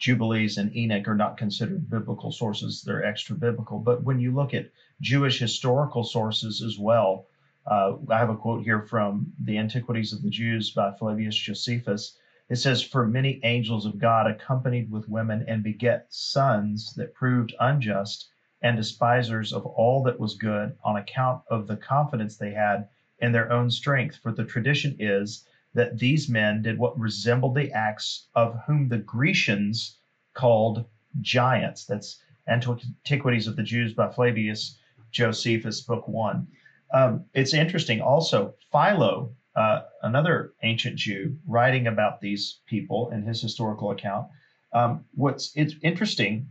Jubilees 0.00 0.56
and 0.56 0.74
Enoch 0.74 1.06
are 1.08 1.14
not 1.14 1.36
considered 1.36 1.90
biblical 1.90 2.32
sources, 2.32 2.82
they're 2.82 3.04
extra 3.04 3.36
biblical. 3.36 3.78
But 3.78 4.02
when 4.02 4.18
you 4.18 4.32
look 4.32 4.54
at 4.54 4.70
Jewish 5.02 5.38
historical 5.38 6.04
sources 6.04 6.62
as 6.62 6.78
well, 6.78 7.26
uh, 7.66 7.96
I 8.08 8.16
have 8.16 8.30
a 8.30 8.36
quote 8.36 8.64
here 8.64 8.80
from 8.80 9.34
the 9.38 9.58
Antiquities 9.58 10.14
of 10.14 10.22
the 10.22 10.30
Jews 10.30 10.70
by 10.70 10.92
Flavius 10.92 11.36
Josephus. 11.36 12.16
It 12.48 12.56
says, 12.56 12.82
For 12.82 13.06
many 13.06 13.40
angels 13.42 13.84
of 13.84 13.98
God 13.98 14.26
accompanied 14.26 14.90
with 14.90 15.06
women 15.06 15.44
and 15.46 15.62
beget 15.62 16.06
sons 16.08 16.94
that 16.94 17.14
proved 17.14 17.54
unjust 17.60 18.30
and 18.62 18.78
despisers 18.78 19.52
of 19.52 19.66
all 19.66 20.02
that 20.04 20.18
was 20.18 20.34
good 20.34 20.78
on 20.82 20.96
account 20.96 21.42
of 21.50 21.66
the 21.66 21.76
confidence 21.76 22.36
they 22.36 22.52
had 22.52 22.88
in 23.18 23.32
their 23.32 23.52
own 23.52 23.70
strength. 23.70 24.16
For 24.16 24.32
the 24.32 24.44
tradition 24.44 24.96
is 24.98 25.46
that 25.74 25.98
these 25.98 26.28
men 26.28 26.62
did 26.62 26.78
what 26.78 26.98
resembled 26.98 27.54
the 27.54 27.72
acts 27.72 28.26
of 28.34 28.60
whom 28.66 28.88
the 28.88 28.98
Grecians 28.98 29.96
called 30.34 30.84
giants. 31.20 31.84
That's 31.84 32.20
Antiquities 32.48 33.46
of 33.46 33.56
the 33.56 33.62
Jews 33.62 33.92
by 33.92 34.08
Flavius 34.08 34.78
Josephus, 35.12 35.80
Book 35.80 36.08
One. 36.08 36.48
Um, 36.92 37.24
it's 37.34 37.54
interesting 37.54 38.00
also, 38.00 38.54
Philo, 38.72 39.32
uh, 39.54 39.82
another 40.02 40.52
ancient 40.62 40.96
Jew, 40.96 41.38
writing 41.46 41.86
about 41.86 42.20
these 42.20 42.60
people 42.66 43.10
in 43.10 43.22
his 43.22 43.40
historical 43.40 43.90
account. 43.90 44.28
Um, 44.72 45.04
what's 45.14 45.52
it's 45.56 45.74
interesting 45.82 46.48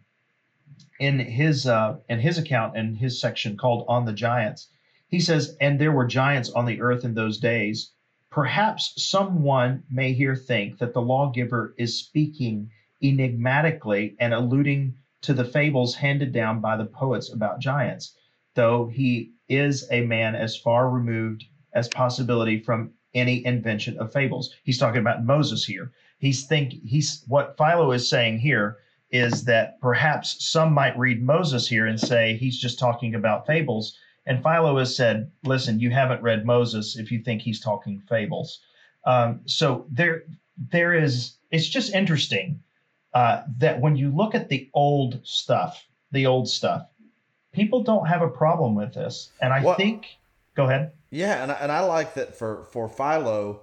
in 1.00 1.20
his 1.20 1.66
uh, 1.66 1.98
in 2.10 2.20
his 2.20 2.38
account 2.38 2.78
in 2.78 2.96
his 2.96 3.20
section 3.20 3.58
called 3.58 3.86
"On 3.88 4.06
the 4.06 4.14
Giants," 4.14 4.68
he 5.08 5.20
says, 5.20 5.58
"And 5.60 5.80
there 5.80 5.92
were 5.92 6.06
giants 6.06 6.50
on 6.50 6.66
the 6.66 6.82
earth 6.82 7.04
in 7.04 7.14
those 7.14 7.38
days." 7.38 7.92
Perhaps 8.32 9.02
someone 9.02 9.84
may 9.90 10.14
here 10.14 10.36
think 10.36 10.78
that 10.78 10.94
the 10.94 11.02
lawgiver 11.02 11.74
is 11.78 11.98
speaking 11.98 12.70
enigmatically 13.02 14.16
and 14.20 14.34
alluding 14.34 14.94
to 15.22 15.34
the 15.34 15.46
fables 15.46 15.96
handed 15.96 16.32
down 16.32 16.62
by 16.62 16.78
the 16.78 16.86
poets 16.86 17.34
about 17.34 17.60
giants, 17.60 18.16
though 18.54 18.88
he 18.88 19.32
is 19.48 19.88
a 19.92 20.06
man 20.06 20.36
as 20.36 20.56
far 20.56 20.90
removed 20.90 21.46
as 21.74 21.88
possibility 21.88 22.60
from 22.60 22.94
any 23.14 23.44
invention 23.46 23.98
of 23.98 24.14
fables. 24.14 24.54
He's 24.64 24.78
talking 24.78 25.02
about 25.02 25.26
Moses 25.26 25.66
here. 25.66 25.92
He's 26.20 26.46
think 26.46 26.74
he's 26.84 27.24
what 27.28 27.58
Philo 27.58 27.92
is 27.92 28.08
saying 28.08 28.40
here 28.40 28.78
is 29.12 29.44
that 29.46 29.80
perhaps 29.82 30.46
some 30.48 30.72
might 30.72 30.98
read 30.98 31.24
Moses 31.24 31.68
here 31.68 31.88
and 31.88 32.00
say 32.00 32.36
he's 32.38 32.60
just 32.60 32.78
talking 32.78 33.16
about 33.16 33.48
fables. 33.48 33.98
And 34.30 34.44
Philo 34.44 34.78
has 34.78 34.96
said, 34.96 35.32
listen, 35.44 35.80
you 35.80 35.90
haven't 35.90 36.22
read 36.22 36.46
Moses 36.46 36.96
if 36.96 37.12
you 37.12 37.20
think 37.20 37.42
he's 37.42 37.60
talking 37.60 38.00
fables. 38.08 38.60
Um, 39.04 39.42
so 39.46 39.88
there, 39.90 40.22
there 40.72 40.94
is. 40.94 41.34
It's 41.50 41.68
just 41.68 41.96
interesting 41.96 42.62
uh, 43.16 43.42
that 43.58 43.82
when 43.82 43.96
you 43.96 44.12
look 44.12 44.36
at 44.36 44.48
the 44.48 44.70
old 44.76 45.20
stuff, 45.24 45.84
the 46.12 46.28
old 46.28 46.48
stuff, 46.48 46.86
people 47.54 47.82
don't 47.82 48.06
have 48.06 48.22
a 48.22 48.28
problem 48.28 48.76
with 48.76 48.94
this. 48.94 49.32
And 49.42 49.52
I 49.52 49.64
well, 49.64 49.76
think, 49.76 50.06
go 50.54 50.66
ahead. 50.66 50.92
Yeah, 51.10 51.42
and 51.42 51.52
I, 51.52 51.56
and 51.56 51.72
I 51.72 51.80
like 51.80 52.14
that 52.14 52.36
for 52.36 52.66
for 52.66 52.88
Philo. 52.88 53.62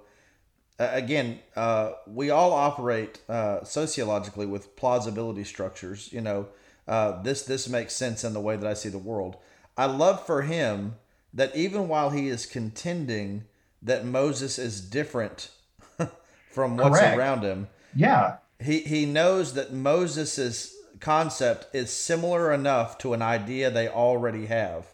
Uh, 0.77 0.89
again, 0.91 1.39
uh, 1.55 1.91
we 2.05 2.29
all 2.29 2.51
operate 2.51 3.21
uh, 3.29 3.63
sociologically 3.63 4.45
with 4.45 4.75
plausibility 4.75 5.45
structures. 5.45 6.11
You 6.11 6.19
know, 6.19 6.47
uh, 6.89 7.21
this 7.21 7.43
this 7.43 7.69
makes 7.69 7.93
sense 7.93 8.25
in 8.25 8.33
the 8.33 8.41
way 8.41 8.57
that 8.57 8.67
I 8.67 8.73
see 8.73 8.89
the 8.89 8.97
world. 8.97 9.37
I 9.77 9.85
love 9.85 10.25
for 10.25 10.41
him 10.41 10.95
that 11.33 11.55
even 11.55 11.87
while 11.87 12.09
he 12.09 12.27
is 12.27 12.45
contending 12.45 13.45
that 13.81 14.05
Moses 14.05 14.57
is 14.57 14.81
different 14.81 15.51
from 16.49 16.77
what's 16.77 16.99
Correct. 16.99 17.17
around 17.17 17.43
him, 17.43 17.67
yeah, 17.95 18.37
he 18.59 18.79
he 18.79 19.05
knows 19.05 19.53
that 19.53 19.71
Moses's 19.71 20.75
concept 20.99 21.67
is 21.75 21.91
similar 21.91 22.51
enough 22.51 22.97
to 22.97 23.13
an 23.13 23.21
idea 23.21 23.69
they 23.69 23.87
already 23.87 24.47
have. 24.47 24.87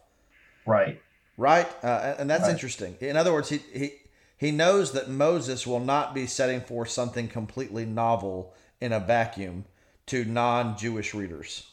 Right. 0.65 1.01
Right, 1.35 1.67
uh, 1.83 2.15
and 2.19 2.29
that's 2.29 2.43
right. 2.43 2.51
interesting. 2.51 2.95
In 2.99 3.17
other 3.17 3.33
words, 3.33 3.49
he 3.49 3.59
he 3.73 3.93
he 4.37 4.51
knows 4.51 4.91
that 4.91 5.09
Moses 5.09 5.65
will 5.65 5.79
not 5.79 6.13
be 6.13 6.27
setting 6.27 6.61
forth 6.61 6.89
something 6.89 7.27
completely 7.27 7.85
novel 7.85 8.53
in 8.79 8.91
a 8.91 8.99
vacuum 8.99 9.65
to 10.07 10.25
non-Jewish 10.25 11.13
readers. 11.13 11.71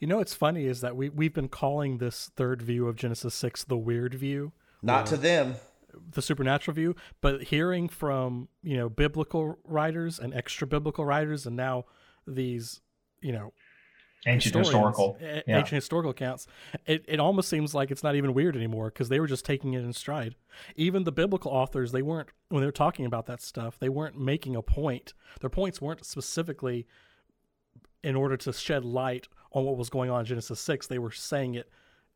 You 0.00 0.06
know, 0.06 0.18
what's 0.18 0.34
funny 0.34 0.66
is 0.66 0.80
that 0.80 0.96
we 0.96 1.08
we've 1.08 1.34
been 1.34 1.48
calling 1.48 1.98
this 1.98 2.30
third 2.36 2.62
view 2.62 2.88
of 2.88 2.96
Genesis 2.96 3.34
six 3.34 3.64
the 3.64 3.76
weird 3.76 4.14
view. 4.14 4.52
Not 4.82 5.06
to 5.06 5.16
them. 5.16 5.56
The 6.12 6.20
supernatural 6.20 6.74
view, 6.74 6.94
but 7.22 7.44
hearing 7.44 7.88
from 7.88 8.48
you 8.62 8.76
know 8.76 8.88
biblical 8.88 9.58
writers 9.64 10.18
and 10.18 10.34
extra 10.34 10.66
biblical 10.66 11.04
writers, 11.04 11.46
and 11.46 11.56
now 11.56 11.84
these 12.26 12.80
you 13.20 13.32
know 13.32 13.52
ancient 14.26 14.54
historical 14.54 15.16
yeah. 15.20 15.40
ancient 15.46 15.76
historical 15.76 16.10
accounts 16.10 16.46
it, 16.86 17.04
it 17.06 17.20
almost 17.20 17.48
seems 17.48 17.74
like 17.74 17.90
it's 17.90 18.02
not 18.02 18.16
even 18.16 18.34
weird 18.34 18.56
anymore 18.56 18.86
because 18.86 19.08
they 19.08 19.20
were 19.20 19.26
just 19.26 19.44
taking 19.44 19.74
it 19.74 19.84
in 19.84 19.92
stride 19.92 20.34
even 20.74 21.04
the 21.04 21.12
biblical 21.12 21.50
authors 21.50 21.92
they 21.92 22.02
weren't 22.02 22.28
when 22.48 22.60
they 22.60 22.66
were 22.66 22.72
talking 22.72 23.06
about 23.06 23.26
that 23.26 23.40
stuff 23.40 23.78
they 23.78 23.88
weren't 23.88 24.18
making 24.18 24.56
a 24.56 24.62
point 24.62 25.14
their 25.40 25.50
points 25.50 25.80
weren't 25.80 26.04
specifically 26.04 26.86
in 28.02 28.16
order 28.16 28.36
to 28.36 28.52
shed 28.52 28.84
light 28.84 29.28
on 29.56 29.64
what 29.64 29.76
was 29.76 29.90
going 29.90 30.10
on 30.10 30.20
in 30.20 30.26
genesis 30.26 30.60
6 30.60 30.86
they 30.86 30.98
were 30.98 31.10
saying 31.10 31.54
it 31.54 31.68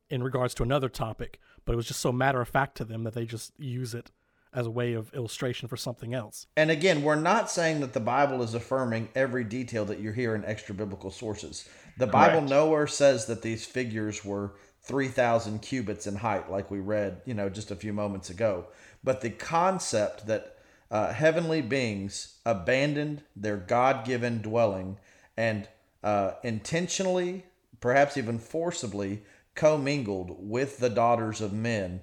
in 0.08 0.22
regards 0.22 0.54
to 0.54 0.62
another 0.62 0.88
topic 0.88 1.40
but 1.64 1.72
it 1.72 1.76
was 1.76 1.86
just 1.86 2.00
so 2.00 2.12
matter 2.12 2.40
of 2.40 2.48
fact 2.48 2.76
to 2.76 2.84
them 2.84 3.04
that 3.04 3.14
they 3.14 3.24
just 3.24 3.52
use 3.58 3.94
it 3.94 4.10
as 4.52 4.66
a 4.66 4.70
way 4.70 4.94
of 4.94 5.12
illustration 5.14 5.68
for 5.68 5.76
something 5.76 6.12
else. 6.12 6.46
And 6.56 6.70
again, 6.70 7.02
we're 7.02 7.14
not 7.14 7.50
saying 7.50 7.80
that 7.80 7.92
the 7.92 8.00
Bible 8.00 8.42
is 8.42 8.54
affirming 8.54 9.08
every 9.14 9.44
detail 9.44 9.84
that 9.84 10.00
you 10.00 10.12
hear 10.12 10.34
in 10.34 10.44
extra 10.44 10.74
biblical 10.74 11.10
sources. 11.10 11.68
The 11.98 12.06
Correct. 12.06 12.12
Bible 12.12 12.48
nowhere 12.48 12.86
says 12.86 13.26
that 13.26 13.42
these 13.42 13.64
figures 13.64 14.24
were 14.24 14.54
3,000 14.82 15.60
cubits 15.60 16.06
in 16.06 16.16
height, 16.16 16.50
like 16.50 16.70
we 16.70 16.80
read, 16.80 17.20
you 17.26 17.34
know, 17.34 17.48
just 17.48 17.70
a 17.70 17.76
few 17.76 17.92
moments 17.92 18.30
ago. 18.30 18.66
But 19.04 19.20
the 19.20 19.30
concept 19.30 20.26
that 20.26 20.56
uh, 20.90 21.12
heavenly 21.12 21.62
beings 21.62 22.38
abandoned 22.44 23.22
their 23.36 23.56
God 23.56 24.04
given 24.04 24.42
dwelling 24.42 24.98
and 25.36 25.68
uh, 26.02 26.32
intentionally, 26.42 27.44
perhaps 27.80 28.16
even 28.16 28.38
forcibly, 28.38 29.22
commingled 29.54 30.36
with 30.38 30.78
the 30.78 30.88
daughters 30.88 31.40
of 31.40 31.52
men 31.52 32.00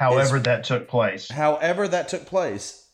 however 0.00 0.38
that 0.40 0.64
took 0.64 0.88
place. 0.88 1.30
However 1.30 1.86
that 1.86 2.08
took 2.08 2.24
place. 2.24 2.88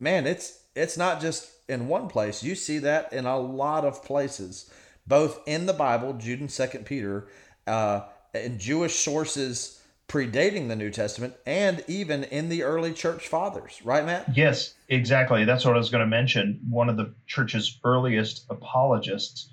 Man, 0.00 0.26
it's 0.26 0.64
it's 0.74 0.96
not 0.96 1.20
just 1.20 1.50
in 1.68 1.88
one 1.88 2.08
place. 2.08 2.42
You 2.42 2.54
see 2.54 2.78
that 2.80 3.12
in 3.12 3.24
a 3.24 3.38
lot 3.38 3.84
of 3.84 4.04
places, 4.04 4.70
both 5.06 5.40
in 5.46 5.66
the 5.66 5.72
Bible, 5.72 6.14
Jude 6.14 6.40
and 6.40 6.50
Second 6.50 6.86
Peter, 6.86 7.28
uh, 7.66 8.02
in 8.34 8.58
Jewish 8.58 8.96
sources 8.96 9.77
predating 10.08 10.68
the 10.68 10.76
New 10.76 10.90
Testament, 10.90 11.34
and 11.44 11.84
even 11.86 12.24
in 12.24 12.48
the 12.48 12.62
early 12.62 12.92
church 12.92 13.28
fathers. 13.28 13.80
Right, 13.84 14.04
Matt? 14.04 14.34
Yes, 14.34 14.74
exactly. 14.88 15.44
That's 15.44 15.64
what 15.64 15.74
I 15.74 15.78
was 15.78 15.90
going 15.90 16.00
to 16.00 16.06
mention. 16.06 16.60
One 16.68 16.88
of 16.88 16.96
the 16.96 17.12
church's 17.26 17.78
earliest 17.84 18.46
apologists, 18.48 19.50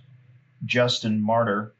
Justin 0.63 1.21
Martyr, 1.21 1.73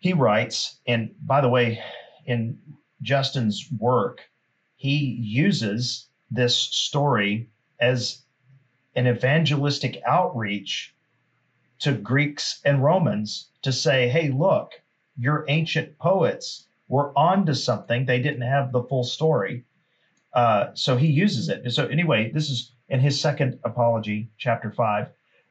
he 0.00 0.12
writes, 0.12 0.78
and 0.86 1.14
by 1.22 1.40
the 1.40 1.48
way, 1.48 1.80
in 2.26 2.58
Justin's 3.02 3.68
work, 3.78 4.28
he 4.76 5.16
uses 5.20 6.06
this 6.30 6.56
story 6.56 7.48
as 7.80 8.22
an 8.96 9.06
evangelistic 9.06 10.00
outreach 10.06 10.94
to 11.78 11.92
Greeks 11.92 12.60
and 12.64 12.82
Romans 12.82 13.48
to 13.62 13.72
say, 13.72 14.08
hey, 14.08 14.30
look, 14.30 14.72
your 15.18 15.44
ancient 15.48 15.96
poets 15.98 16.66
were 16.90 17.16
onto 17.16 17.54
something. 17.54 18.04
They 18.04 18.20
didn't 18.20 18.42
have 18.42 18.72
the 18.72 18.82
full 18.82 19.04
story. 19.04 19.64
Uh, 20.34 20.66
so 20.74 20.96
he 20.96 21.06
uses 21.06 21.48
it. 21.48 21.70
So, 21.72 21.86
anyway, 21.86 22.30
this 22.32 22.50
is 22.50 22.72
in 22.88 22.98
his 22.98 23.18
second 23.18 23.60
apology, 23.64 24.28
chapter 24.36 24.72
five. 24.72 25.06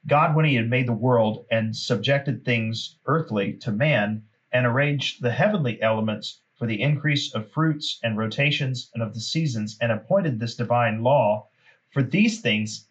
God, 0.06 0.36
when 0.36 0.46
he 0.46 0.56
had 0.56 0.70
made 0.70 0.88
the 0.88 0.94
world 0.94 1.46
and 1.50 1.76
subjected 1.76 2.44
things 2.44 2.98
earthly 3.06 3.54
to 3.54 3.72
man 3.72 4.24
and 4.52 4.66
arranged 4.66 5.22
the 5.22 5.32
heavenly 5.32 5.82
elements 5.82 6.42
for 6.58 6.68
the 6.68 6.82
increase 6.82 7.34
of 7.34 7.52
fruits 7.52 8.00
and 8.04 8.18
rotations 8.18 8.92
and 8.94 9.02
of 9.02 9.14
the 9.14 9.22
seasons, 9.22 9.78
and 9.80 9.94
appointed 9.94 10.40
this 10.40 10.56
divine 10.56 11.04
law. 11.04 11.48
For 11.92 12.04
these 12.04 12.42
things 12.42 12.88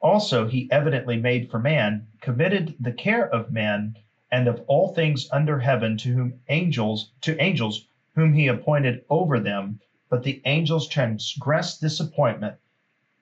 also 0.00 0.46
he 0.46 0.70
evidently 0.70 1.18
made 1.18 1.50
for 1.50 1.58
man, 1.58 2.06
committed 2.22 2.74
the 2.80 2.92
care 2.92 3.28
of 3.28 3.52
man 3.52 3.94
and 4.34 4.48
of 4.48 4.64
all 4.66 4.88
things 4.88 5.28
under 5.30 5.60
heaven 5.60 5.96
to 5.96 6.12
whom 6.12 6.40
angels 6.48 7.12
to 7.20 7.40
angels 7.40 7.86
whom 8.16 8.32
he 8.32 8.48
appointed 8.48 9.04
over 9.08 9.38
them. 9.38 9.78
But 10.08 10.24
the 10.24 10.42
angels 10.44 10.88
transgressed 10.88 11.80
this 11.80 12.00
appointment 12.00 12.56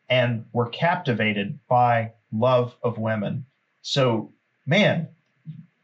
and 0.09 0.47
were 0.55 0.71
captivated 0.71 1.59
by 1.69 2.13
love 2.33 2.75
of 2.83 2.97
women. 2.97 3.45
So, 3.83 4.33
man, 4.65 5.07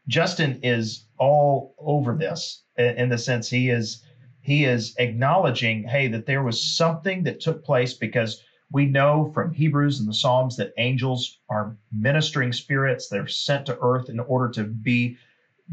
Justin 0.07 0.61
is 0.63 1.05
all 1.19 1.75
over 1.77 2.15
this 2.15 2.63
in 2.75 3.09
the 3.09 3.19
sense 3.19 3.47
he 3.51 3.69
is 3.69 4.03
he 4.41 4.65
is 4.65 4.95
acknowledging, 4.97 5.83
hey, 5.83 6.07
that 6.07 6.25
there 6.25 6.41
was 6.41 6.59
something 6.59 7.21
that 7.25 7.39
took 7.39 7.63
place 7.63 7.93
because 7.93 8.43
We 8.71 8.85
know 8.85 9.31
from 9.33 9.51
Hebrews 9.51 9.99
and 9.99 10.07
the 10.07 10.13
Psalms 10.13 10.57
that 10.57 10.73
angels 10.77 11.39
are 11.49 11.75
ministering 11.91 12.53
spirits. 12.53 13.07
They're 13.07 13.27
sent 13.27 13.65
to 13.65 13.77
earth 13.81 14.09
in 14.09 14.19
order 14.19 14.49
to 14.53 14.63
be 14.63 15.17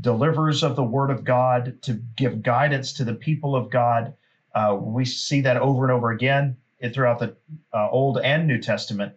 deliverers 0.00 0.62
of 0.62 0.76
the 0.76 0.84
word 0.84 1.10
of 1.10 1.24
God, 1.24 1.80
to 1.82 1.94
give 2.16 2.42
guidance 2.42 2.92
to 2.94 3.04
the 3.04 3.14
people 3.14 3.54
of 3.54 3.70
God. 3.70 4.14
Uh, 4.54 4.76
we 4.80 5.04
see 5.04 5.42
that 5.42 5.56
over 5.56 5.84
and 5.84 5.92
over 5.92 6.10
again 6.10 6.56
throughout 6.92 7.18
the 7.18 7.36
uh, 7.74 7.88
Old 7.90 8.18
and 8.18 8.46
New 8.46 8.60
Testament. 8.60 9.14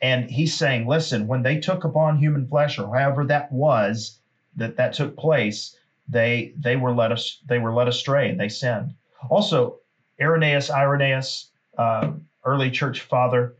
And 0.00 0.30
he's 0.30 0.54
saying, 0.54 0.86
listen, 0.86 1.26
when 1.26 1.42
they 1.42 1.58
took 1.58 1.84
upon 1.84 2.18
human 2.18 2.46
flesh, 2.46 2.78
or 2.78 2.96
however 2.96 3.24
that 3.24 3.50
was 3.50 4.20
that 4.56 4.76
that 4.76 4.92
took 4.92 5.16
place, 5.16 5.76
they 6.08 6.52
they 6.58 6.76
were 6.76 6.92
led 6.92 7.12
us 7.12 7.40
they 7.48 7.58
were 7.58 7.74
led 7.74 7.88
astray 7.88 8.28
and 8.28 8.38
they 8.38 8.48
sinned. 8.48 8.94
Also, 9.30 9.78
Irenaeus, 10.20 10.70
Irenaeus, 10.70 11.50
uh, 11.78 12.12
early 12.46 12.70
church 12.70 13.02
father, 13.02 13.54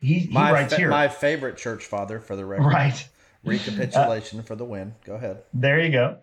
he, 0.00 0.20
he 0.20 0.28
my 0.32 0.52
writes 0.52 0.74
fa- 0.74 0.80
here. 0.80 0.90
My 0.90 1.08
favorite 1.08 1.56
church 1.56 1.86
father, 1.86 2.20
for 2.20 2.36
the 2.36 2.44
record. 2.44 2.66
Right. 2.66 3.08
Recapitulation 3.44 4.40
uh, 4.40 4.42
for 4.42 4.56
the 4.56 4.64
win. 4.64 4.94
Go 5.04 5.14
ahead. 5.14 5.42
There 5.52 5.80
you 5.80 5.90
go. 5.90 6.18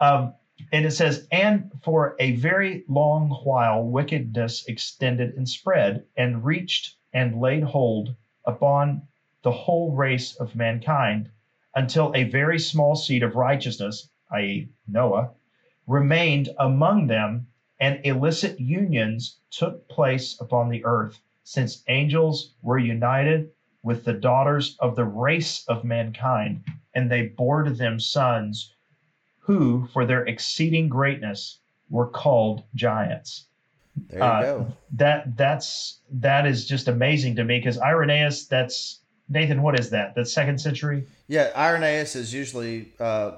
Um, 0.00 0.34
and 0.72 0.84
it 0.86 0.92
says, 0.92 1.26
and 1.32 1.70
for 1.82 2.16
a 2.18 2.32
very 2.36 2.84
long 2.88 3.30
while 3.44 3.82
wickedness 3.82 4.64
extended 4.68 5.34
and 5.36 5.48
spread 5.48 6.04
and 6.16 6.44
reached 6.44 6.96
and 7.12 7.40
laid 7.40 7.62
hold 7.62 8.14
upon 8.46 9.02
the 9.42 9.50
whole 9.50 9.92
race 9.92 10.36
of 10.36 10.54
mankind 10.54 11.30
until 11.74 12.12
a 12.14 12.24
very 12.24 12.58
small 12.58 12.94
seed 12.94 13.22
of 13.22 13.34
righteousness, 13.34 14.08
i.e., 14.32 14.68
Noah, 14.86 15.30
remained 15.86 16.50
among 16.58 17.06
them, 17.06 17.48
and 17.80 18.04
illicit 18.04 18.60
unions 18.60 19.38
took 19.50 19.88
place 19.88 20.40
upon 20.40 20.68
the 20.68 20.84
earth, 20.84 21.18
since 21.44 21.82
angels 21.88 22.54
were 22.62 22.78
united 22.78 23.50
with 23.82 24.04
the 24.04 24.12
daughters 24.12 24.76
of 24.78 24.96
the 24.96 25.04
race 25.04 25.64
of 25.68 25.84
mankind, 25.84 26.64
and 26.94 27.10
they 27.10 27.28
bore 27.28 27.62
to 27.64 27.70
them 27.70 27.98
sons 27.98 28.74
who, 29.40 29.86
for 29.92 30.06
their 30.06 30.24
exceeding 30.26 30.88
greatness, 30.88 31.58
were 31.90 32.06
called 32.06 32.62
giants. 32.74 33.46
There 34.08 34.20
you 34.20 34.24
uh, 34.24 34.42
go. 34.42 34.72
That 34.92 35.36
that's 35.36 36.00
that 36.10 36.46
is 36.46 36.66
just 36.66 36.88
amazing 36.88 37.36
to 37.36 37.44
me 37.44 37.58
because 37.58 37.78
Irenaeus, 37.78 38.46
that's 38.46 39.00
Nathan. 39.28 39.62
What 39.62 39.78
is 39.78 39.90
that? 39.90 40.14
That's 40.14 40.32
second 40.32 40.60
century. 40.60 41.06
Yeah, 41.28 41.50
Irenaeus 41.54 42.16
is 42.16 42.32
usually 42.32 42.92
uh, 42.98 43.32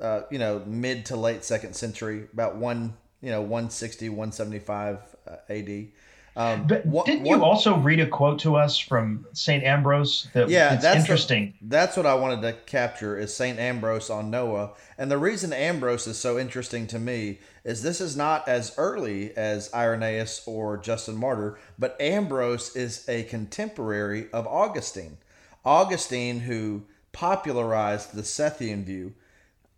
uh, 0.00 0.22
you 0.30 0.38
know 0.38 0.62
mid 0.66 1.06
to 1.06 1.16
late 1.16 1.44
second 1.44 1.74
century, 1.74 2.28
about 2.32 2.56
one 2.56 2.94
you 3.20 3.30
know 3.30 3.40
160, 3.40 4.10
175 4.10 4.98
uh, 5.26 5.36
AD. 5.48 5.86
Um, 6.36 6.66
but 6.66 6.84
what, 6.84 7.06
didn't 7.06 7.26
you 7.26 7.44
also 7.44 7.76
read 7.76 8.00
a 8.00 8.08
quote 8.08 8.40
to 8.40 8.56
us 8.56 8.76
from 8.76 9.24
Saint 9.32 9.62
Ambrose? 9.62 10.28
That 10.32 10.48
yeah, 10.48 10.74
that's 10.74 10.98
interesting. 10.98 11.54
The, 11.60 11.68
that's 11.68 11.96
what 11.96 12.06
I 12.06 12.14
wanted 12.14 12.42
to 12.42 12.54
capture 12.66 13.16
is 13.16 13.34
Saint 13.34 13.60
Ambrose 13.60 14.10
on 14.10 14.30
Noah, 14.30 14.72
and 14.98 15.10
the 15.10 15.18
reason 15.18 15.52
Ambrose 15.52 16.08
is 16.08 16.18
so 16.18 16.36
interesting 16.38 16.88
to 16.88 16.98
me 16.98 17.38
is 17.62 17.82
this 17.82 18.00
is 18.00 18.16
not 18.16 18.48
as 18.48 18.74
early 18.76 19.36
as 19.36 19.72
Irenaeus 19.72 20.42
or 20.46 20.76
Justin 20.76 21.16
Martyr, 21.16 21.56
but 21.78 22.00
Ambrose 22.00 22.74
is 22.74 23.08
a 23.08 23.22
contemporary 23.24 24.28
of 24.32 24.46
Augustine. 24.48 25.18
Augustine, 25.64 26.40
who 26.40 26.82
popularized 27.12 28.12
the 28.12 28.22
Sethian 28.22 28.84
view, 28.84 29.14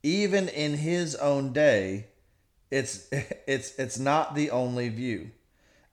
even 0.02 0.48
in 0.48 0.78
his 0.78 1.14
own 1.16 1.52
day, 1.52 2.06
it's 2.70 3.08
it's 3.46 3.74
it's 3.78 3.98
not 3.98 4.34
the 4.34 4.50
only 4.50 4.88
view. 4.88 5.32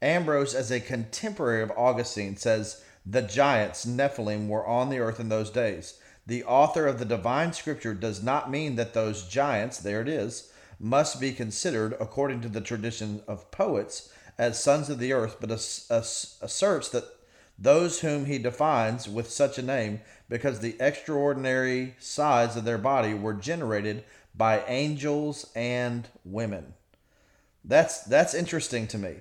Ambrose, 0.03 0.53
as 0.53 0.69
a 0.69 0.79
contemporary 0.79 1.63
of 1.63 1.71
Augustine, 1.71 2.35
says 2.35 2.83
the 3.05 3.21
giants, 3.21 3.85
Nephilim, 3.85 4.47
were 4.47 4.67
on 4.67 4.89
the 4.89 4.99
earth 4.99 5.19
in 5.19 5.29
those 5.29 5.49
days. 5.49 5.97
The 6.27 6.43
author 6.43 6.85
of 6.85 6.99
the 6.99 7.05
divine 7.05 7.53
scripture 7.53 7.93
does 7.93 8.21
not 8.21 8.51
mean 8.51 8.75
that 8.75 8.93
those 8.93 9.27
giants, 9.27 9.79
there 9.79 10.01
it 10.01 10.07
is, 10.07 10.51
must 10.79 11.19
be 11.19 11.31
considered, 11.31 11.95
according 11.99 12.41
to 12.41 12.49
the 12.49 12.61
tradition 12.61 13.21
of 13.27 13.49
poets, 13.51 14.11
as 14.37 14.61
sons 14.61 14.89
of 14.89 14.99
the 14.99 15.13
earth, 15.13 15.37
but 15.39 15.51
asserts 15.51 16.89
that 16.89 17.05
those 17.57 17.99
whom 17.99 18.25
he 18.25 18.37
defines 18.37 19.07
with 19.07 19.29
such 19.29 19.57
a 19.57 19.61
name, 19.61 20.01
because 20.27 20.59
the 20.59 20.75
extraordinary 20.79 21.95
size 21.99 22.55
of 22.55 22.65
their 22.65 22.77
body 22.77 23.13
were 23.13 23.33
generated 23.33 24.03
by 24.35 24.63
angels 24.65 25.51
and 25.55 26.07
women. 26.25 26.73
That's 27.63 28.01
that's 28.01 28.33
interesting 28.33 28.87
to 28.87 28.97
me. 28.97 29.17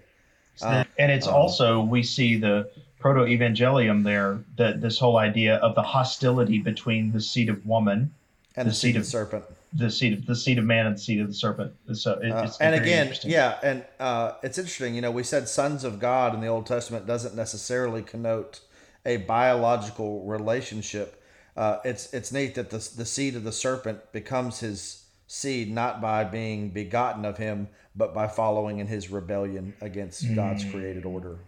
Uh, 0.61 0.85
and 0.99 1.11
it's 1.11 1.27
um, 1.27 1.35
also 1.35 1.83
we 1.83 2.03
see 2.03 2.37
the 2.37 2.71
proto 2.99 3.21
evangelium 3.21 4.05
there 4.05 4.38
that 4.57 4.81
this 4.81 4.99
whole 4.99 5.19
idea 5.19 5.57
of 5.57 5.75
the 5.75 5.83
hostility 5.83 6.59
between 6.59 7.12
the 7.12 7.21
seed 7.21 7.49
of 7.49 7.65
woman 7.67 8.12
and 8.57 8.67
the, 8.67 8.71
the 8.71 8.77
seed, 8.77 8.97
of 8.97 9.05
the 9.05 9.09
serpent, 9.09 9.45
the 9.73 9.91
seed 9.91 10.12
of 10.12 10.27
the 10.27 10.37
seed 10.37 10.59
of 10.59 10.65
man 10.65 10.87
and 10.87 10.97
the 10.97 11.01
seed 11.01 11.21
of 11.21 11.27
the 11.27 11.35
serpent. 11.35 11.73
So 11.95 12.19
it, 12.23 12.31
uh, 12.31 12.51
and 12.61 12.75
again, 12.75 13.15
yeah, 13.25 13.59
and 13.62 13.85
uh, 13.99 14.35
it's 14.43 14.59
interesting. 14.59 14.95
You 14.95 15.01
know, 15.01 15.11
we 15.11 15.23
said 15.23 15.49
sons 15.49 15.85
of 15.85 15.99
God 15.99 16.35
in 16.35 16.41
the 16.41 16.47
Old 16.47 16.67
Testament 16.67 17.07
doesn't 17.07 17.35
necessarily 17.35 18.03
connote 18.03 18.61
a 19.05 19.17
biological 19.19 20.25
relationship. 20.25 21.23
Uh, 21.57 21.79
it's 21.85 22.12
it's 22.12 22.33
neat 22.33 22.55
that 22.55 22.71
the 22.71 22.88
the 22.97 23.07
seed 23.07 23.35
of 23.35 23.45
the 23.45 23.53
serpent 23.53 24.12
becomes 24.12 24.61
his 24.61 25.02
seed 25.33 25.73
not 25.73 25.99
by 26.03 26.25
being 26.25 26.68
begotten 26.68 27.25
of 27.25 27.38
him, 27.38 27.66
but 27.97 28.12
by 28.12 28.29
following 28.29 28.81
in 28.81 28.87
his 28.87 29.11
rebellion 29.11 29.73
against 29.81 30.27
mm. 30.27 30.37
God's 30.37 30.62
created 30.62 31.07
order. 31.07 31.38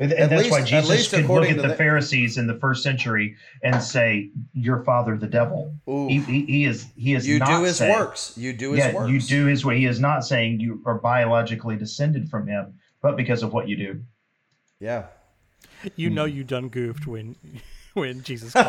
And, 0.00 0.12
and 0.12 0.32
that's 0.32 0.42
least, 0.42 0.50
why 0.50 0.62
Jesus 0.62 1.08
could 1.08 1.26
look 1.26 1.48
at 1.48 1.56
the, 1.58 1.68
the, 1.68 1.74
Pharisees 1.76 2.38
in 2.38 2.48
the 2.48 2.58
first 2.58 2.82
century 2.82 3.36
and 3.62 3.80
say, 3.80 4.30
"Your 4.52 4.82
father, 4.82 5.16
the 5.16 5.28
devil." 5.28 5.74
He, 5.86 6.18
he, 6.18 6.44
he, 6.44 6.64
is 6.64 6.88
he 6.96 7.14
is 7.14 7.26
you 7.26 7.38
not 7.38 7.46
do 7.46 7.62
his 7.62 7.76
saying, 7.76 7.94
works. 7.94 8.34
You 8.36 8.52
do 8.52 8.72
his 8.72 8.80
yeah, 8.80 8.92
works. 8.92 9.10
You 9.10 9.20
do 9.20 9.46
his 9.46 9.64
way. 9.64 9.78
He 9.78 9.86
is 9.86 10.00
not 10.00 10.26
saying 10.26 10.58
you 10.60 10.82
are 10.84 10.98
biologically 10.98 11.76
descended 11.76 12.28
from 12.28 12.48
him, 12.48 12.74
but 13.00 13.16
because 13.16 13.42
of 13.42 13.54
what 13.54 13.68
you 13.68 13.76
do. 13.76 14.02
Yeah. 14.80 15.04
You 15.94 16.10
know 16.10 16.24
you 16.24 16.42
done 16.44 16.68
goofed 16.68 17.06
when 17.06 17.36
when 17.96 18.22
Jesus 18.22 18.52
calls 18.52 18.66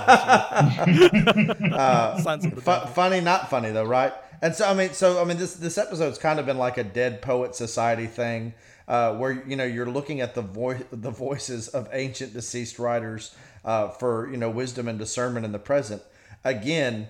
you. 0.88 1.04
uh, 1.74 2.38
fu- 2.40 2.94
funny, 2.94 3.20
not 3.20 3.50
funny 3.50 3.72
though, 3.72 3.84
right? 3.86 4.14
And 4.42 4.56
so 4.56 4.68
I 4.68 4.74
mean, 4.74 4.94
so 4.94 5.22
I 5.22 5.26
mean, 5.26 5.38
this 5.38 5.56
this 5.56 5.78
episode's 5.78 6.18
kind 6.18 6.40
of 6.40 6.46
been 6.46 6.58
like 6.58 6.78
a 6.78 6.84
Dead 6.84 7.22
Poet 7.22 7.56
Society 7.56 8.08
thing, 8.08 8.54
uh, 8.88 9.16
where 9.16 9.44
you 9.46 9.56
know 9.56 9.66
you're 9.66 9.90
looking 9.90 10.22
at 10.22 10.34
the 10.36 10.42
voice 10.42 10.84
the 10.92 11.12
voices 11.12 11.68
of 11.68 11.90
ancient 11.92 12.34
deceased 12.34 12.80
writers 12.80 13.36
uh, 13.66 13.90
for 13.90 14.30
you 14.32 14.38
know 14.38 14.50
wisdom 14.50 14.88
and 14.88 14.98
discernment 14.98 15.46
in 15.46 15.52
the 15.52 15.60
present. 15.60 16.02
Again, 16.44 17.10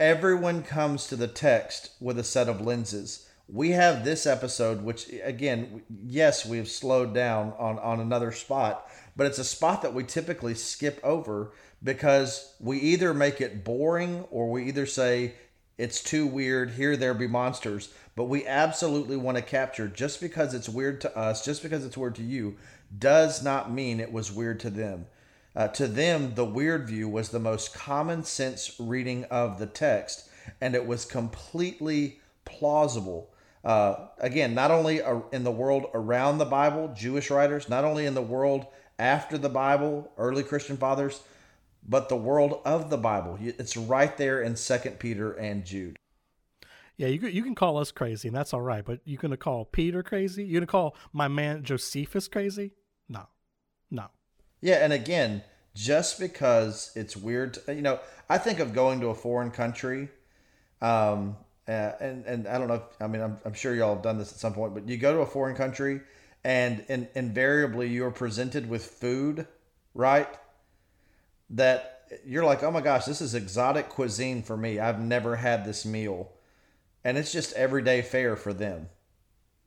everyone 0.00 0.62
comes 0.62 1.06
to 1.06 1.16
the 1.16 1.28
text 1.28 1.90
with 2.00 2.18
a 2.18 2.24
set 2.24 2.48
of 2.48 2.60
lenses. 2.60 3.28
We 3.48 3.70
have 3.72 4.04
this 4.04 4.26
episode, 4.26 4.82
which 4.82 5.10
again, 5.22 5.82
yes, 6.04 6.46
we've 6.46 6.68
slowed 6.68 7.14
down 7.14 7.52
on 7.58 7.78
on 7.78 8.00
another 8.00 8.32
spot, 8.32 8.90
but 9.16 9.26
it's 9.26 9.38
a 9.38 9.44
spot 9.44 9.82
that 9.82 9.94
we 9.94 10.04
typically 10.04 10.54
skip 10.54 11.00
over 11.02 11.52
because 11.82 12.54
we 12.60 12.78
either 12.78 13.12
make 13.12 13.40
it 13.40 13.64
boring 13.64 14.24
or 14.30 14.50
we 14.50 14.64
either 14.66 14.86
say 14.86 15.34
it's 15.78 16.02
too 16.02 16.26
weird, 16.26 16.70
here 16.72 16.96
there 16.96 17.14
be 17.14 17.26
monsters, 17.26 17.92
but 18.14 18.24
we 18.24 18.46
absolutely 18.46 19.16
want 19.16 19.36
to 19.36 19.42
capture 19.42 19.88
just 19.88 20.20
because 20.20 20.54
it's 20.54 20.68
weird 20.68 21.00
to 21.00 21.16
us, 21.16 21.44
just 21.44 21.62
because 21.62 21.84
it's 21.84 21.96
weird 21.96 22.14
to 22.16 22.22
you, 22.22 22.56
does 22.98 23.42
not 23.42 23.72
mean 23.72 23.98
it 23.98 24.12
was 24.12 24.30
weird 24.30 24.60
to 24.60 24.70
them. 24.70 25.06
Uh, 25.54 25.68
to 25.68 25.86
them, 25.86 26.34
the 26.34 26.44
weird 26.44 26.86
view 26.86 27.08
was 27.08 27.28
the 27.28 27.38
most 27.38 27.74
common 27.74 28.22
sense 28.22 28.76
reading 28.78 29.24
of 29.24 29.58
the 29.58 29.66
text, 29.66 30.28
and 30.60 30.74
it 30.74 30.86
was 30.86 31.04
completely 31.04 32.20
plausible. 32.44 33.30
Uh, 33.64 34.08
again, 34.18 34.54
not 34.54 34.70
only 34.70 35.00
in 35.32 35.44
the 35.44 35.50
world 35.50 35.86
around 35.94 36.38
the 36.38 36.44
Bible, 36.44 36.92
Jewish 36.96 37.30
writers, 37.30 37.68
not 37.68 37.84
only 37.84 38.06
in 38.06 38.14
the 38.14 38.22
world 38.22 38.66
after 39.02 39.36
the 39.36 39.48
Bible, 39.48 40.12
early 40.16 40.44
Christian 40.44 40.76
fathers, 40.76 41.22
but 41.86 42.08
the 42.08 42.16
world 42.16 42.60
of 42.64 42.88
the 42.88 42.96
Bible. 42.96 43.36
It's 43.40 43.76
right 43.76 44.16
there 44.16 44.40
in 44.40 44.54
Second 44.54 45.00
Peter 45.00 45.32
and 45.32 45.64
Jude. 45.64 45.96
Yeah, 46.96 47.08
you 47.08 47.26
you 47.26 47.42
can 47.42 47.56
call 47.56 47.78
us 47.78 47.90
crazy, 47.90 48.28
and 48.28 48.36
that's 48.36 48.54
all 48.54 48.60
right. 48.60 48.84
But 48.84 49.00
you're 49.04 49.20
gonna 49.20 49.36
call 49.36 49.64
Peter 49.64 50.04
crazy? 50.04 50.44
You're 50.44 50.60
gonna 50.60 50.68
call 50.68 50.94
my 51.12 51.26
man 51.26 51.64
Josephus 51.64 52.28
crazy? 52.28 52.70
No, 53.08 53.26
no. 53.90 54.06
Yeah, 54.60 54.84
and 54.84 54.92
again, 54.92 55.42
just 55.74 56.20
because 56.20 56.92
it's 56.94 57.16
weird, 57.16 57.54
to, 57.54 57.74
you 57.74 57.82
know, 57.82 57.98
I 58.28 58.38
think 58.38 58.60
of 58.60 58.72
going 58.72 59.00
to 59.00 59.08
a 59.08 59.14
foreign 59.16 59.50
country, 59.50 60.10
um, 60.80 61.36
uh, 61.66 61.92
and 61.98 62.24
and 62.24 62.46
I 62.46 62.56
don't 62.56 62.68
know. 62.68 62.74
If, 62.74 62.82
I 63.00 63.08
mean, 63.08 63.20
I'm 63.20 63.38
I'm 63.44 63.54
sure 63.54 63.74
y'all 63.74 63.94
have 63.94 64.04
done 64.04 64.18
this 64.18 64.30
at 64.30 64.38
some 64.38 64.54
point, 64.54 64.74
but 64.74 64.88
you 64.88 64.96
go 64.96 65.12
to 65.12 65.20
a 65.22 65.26
foreign 65.26 65.56
country 65.56 66.02
and, 66.44 66.84
and 66.88 67.08
invariably 67.14 67.88
you're 67.88 68.10
presented 68.10 68.68
with 68.68 68.84
food, 68.84 69.46
right? 69.94 70.28
That 71.50 72.02
you're 72.26 72.44
like, 72.44 72.62
oh 72.62 72.70
my 72.70 72.80
gosh, 72.80 73.04
this 73.04 73.20
is 73.20 73.34
exotic 73.34 73.88
cuisine 73.88 74.42
for 74.42 74.56
me. 74.56 74.78
I've 74.78 75.00
never 75.00 75.36
had 75.36 75.64
this 75.64 75.84
meal. 75.84 76.30
And 77.04 77.18
it's 77.18 77.32
just 77.32 77.52
everyday 77.54 78.02
fare 78.02 78.36
for 78.36 78.52
them, 78.52 78.88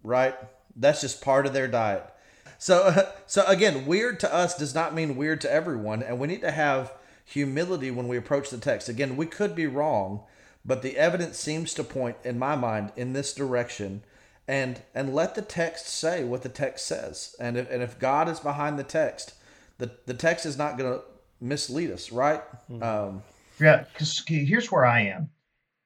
right? 0.03 0.35
That's 0.75 1.01
just 1.01 1.21
part 1.21 1.45
of 1.45 1.53
their 1.53 1.67
diet. 1.67 2.09
So, 2.57 3.11
so 3.27 3.45
again, 3.45 3.85
weird 3.85 4.19
to 4.21 4.33
us 4.33 4.57
does 4.57 4.75
not 4.75 4.93
mean 4.93 5.15
weird 5.15 5.41
to 5.41 5.51
everyone, 5.51 6.03
and 6.03 6.19
we 6.19 6.27
need 6.27 6.41
to 6.41 6.51
have 6.51 6.93
humility 7.25 7.91
when 7.91 8.07
we 8.07 8.17
approach 8.17 8.49
the 8.49 8.57
text. 8.57 8.88
Again, 8.88 9.17
we 9.17 9.25
could 9.25 9.55
be 9.55 9.67
wrong, 9.67 10.23
but 10.63 10.81
the 10.81 10.97
evidence 10.97 11.38
seems 11.38 11.73
to 11.73 11.83
point, 11.83 12.17
in 12.23 12.39
my 12.39 12.55
mind, 12.55 12.91
in 12.95 13.13
this 13.13 13.33
direction. 13.33 14.03
And 14.47 14.81
and 14.93 15.15
let 15.15 15.36
the 15.36 15.41
text 15.41 15.88
say 15.88 16.23
what 16.23 16.43
the 16.43 16.49
text 16.49 16.86
says. 16.86 17.36
And 17.39 17.58
if 17.58 17.69
and 17.71 17.81
if 17.81 17.97
God 17.97 18.29
is 18.29 18.39
behind 18.39 18.77
the 18.77 18.84
text, 18.84 19.34
the 19.77 19.91
the 20.05 20.13
text 20.13 20.45
is 20.45 20.58
not 20.58 20.77
going 20.77 20.93
to 20.93 21.01
mislead 21.41 21.91
us, 21.91 22.12
right? 22.12 22.41
Mm-hmm. 22.69 22.84
Um, 22.84 23.23
yeah, 23.60 23.86
because 23.91 24.23
here's 24.27 24.71
where 24.71 24.86
I 24.86 25.01
am. 25.01 25.29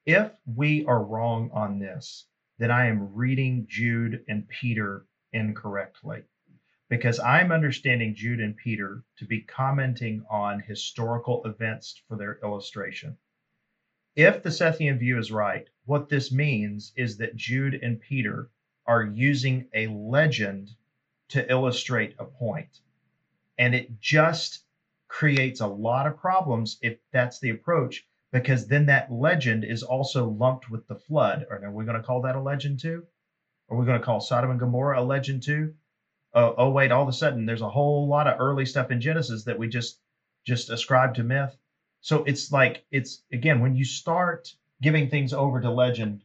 If 0.05 0.31
we 0.55 0.85
are 0.85 1.03
wrong 1.03 1.51
on 1.53 1.79
this, 1.79 2.25
then 2.57 2.71
I 2.71 2.87
am 2.87 3.13
reading 3.13 3.67
Jude 3.69 4.23
and 4.27 4.47
Peter 4.49 5.05
incorrectly 5.31 6.23
because 6.89 7.19
I'm 7.19 7.51
understanding 7.51 8.15
Jude 8.15 8.39
and 8.39 8.57
Peter 8.57 9.03
to 9.17 9.25
be 9.25 9.41
commenting 9.41 10.25
on 10.29 10.59
historical 10.59 11.45
events 11.45 12.01
for 12.07 12.17
their 12.17 12.39
illustration. 12.43 13.15
If 14.21 14.43
the 14.43 14.49
Sethian 14.49 14.99
view 14.99 15.17
is 15.17 15.31
right, 15.31 15.69
what 15.85 16.09
this 16.09 16.29
means 16.29 16.91
is 16.97 17.15
that 17.19 17.37
Jude 17.37 17.75
and 17.75 18.01
Peter 18.01 18.49
are 18.85 19.05
using 19.05 19.69
a 19.73 19.87
legend 19.87 20.71
to 21.29 21.49
illustrate 21.49 22.15
a 22.19 22.25
point. 22.25 22.81
And 23.57 23.73
it 23.73 24.01
just 24.01 24.65
creates 25.07 25.61
a 25.61 25.67
lot 25.67 26.05
of 26.05 26.17
problems 26.17 26.79
if 26.81 26.99
that's 27.13 27.39
the 27.39 27.51
approach, 27.51 28.05
because 28.33 28.67
then 28.67 28.87
that 28.87 29.09
legend 29.09 29.63
is 29.63 29.83
also 29.83 30.27
lumped 30.27 30.69
with 30.69 30.85
the 30.87 30.99
flood. 30.99 31.47
Or 31.49 31.63
are 31.63 31.71
we 31.71 31.85
going 31.85 31.95
to 31.95 32.03
call 32.03 32.23
that 32.23 32.35
a 32.35 32.41
legend 32.41 32.81
too? 32.81 33.07
Are 33.69 33.77
we 33.77 33.85
going 33.85 33.99
to 33.99 34.05
call 34.05 34.19
Sodom 34.19 34.51
and 34.51 34.59
Gomorrah 34.59 35.01
a 35.01 35.01
legend 35.01 35.43
too? 35.43 35.75
oh, 36.33 36.55
oh 36.57 36.69
wait, 36.71 36.91
all 36.91 37.03
of 37.03 37.07
a 37.07 37.13
sudden 37.13 37.45
there's 37.45 37.61
a 37.61 37.69
whole 37.69 38.05
lot 38.09 38.27
of 38.27 38.37
early 38.41 38.65
stuff 38.65 38.91
in 38.91 38.99
Genesis 38.99 39.45
that 39.45 39.57
we 39.57 39.69
just 39.69 39.97
just 40.45 40.69
ascribe 40.69 41.15
to 41.15 41.23
myth. 41.23 41.55
So 42.01 42.23
it's 42.23 42.51
like 42.51 42.85
it's 42.91 43.23
again 43.33 43.59
when 43.59 43.75
you 43.75 43.85
start 43.85 44.53
giving 44.81 45.09
things 45.09 45.33
over 45.33 45.59
to 45.59 45.69
legend, 45.69 46.23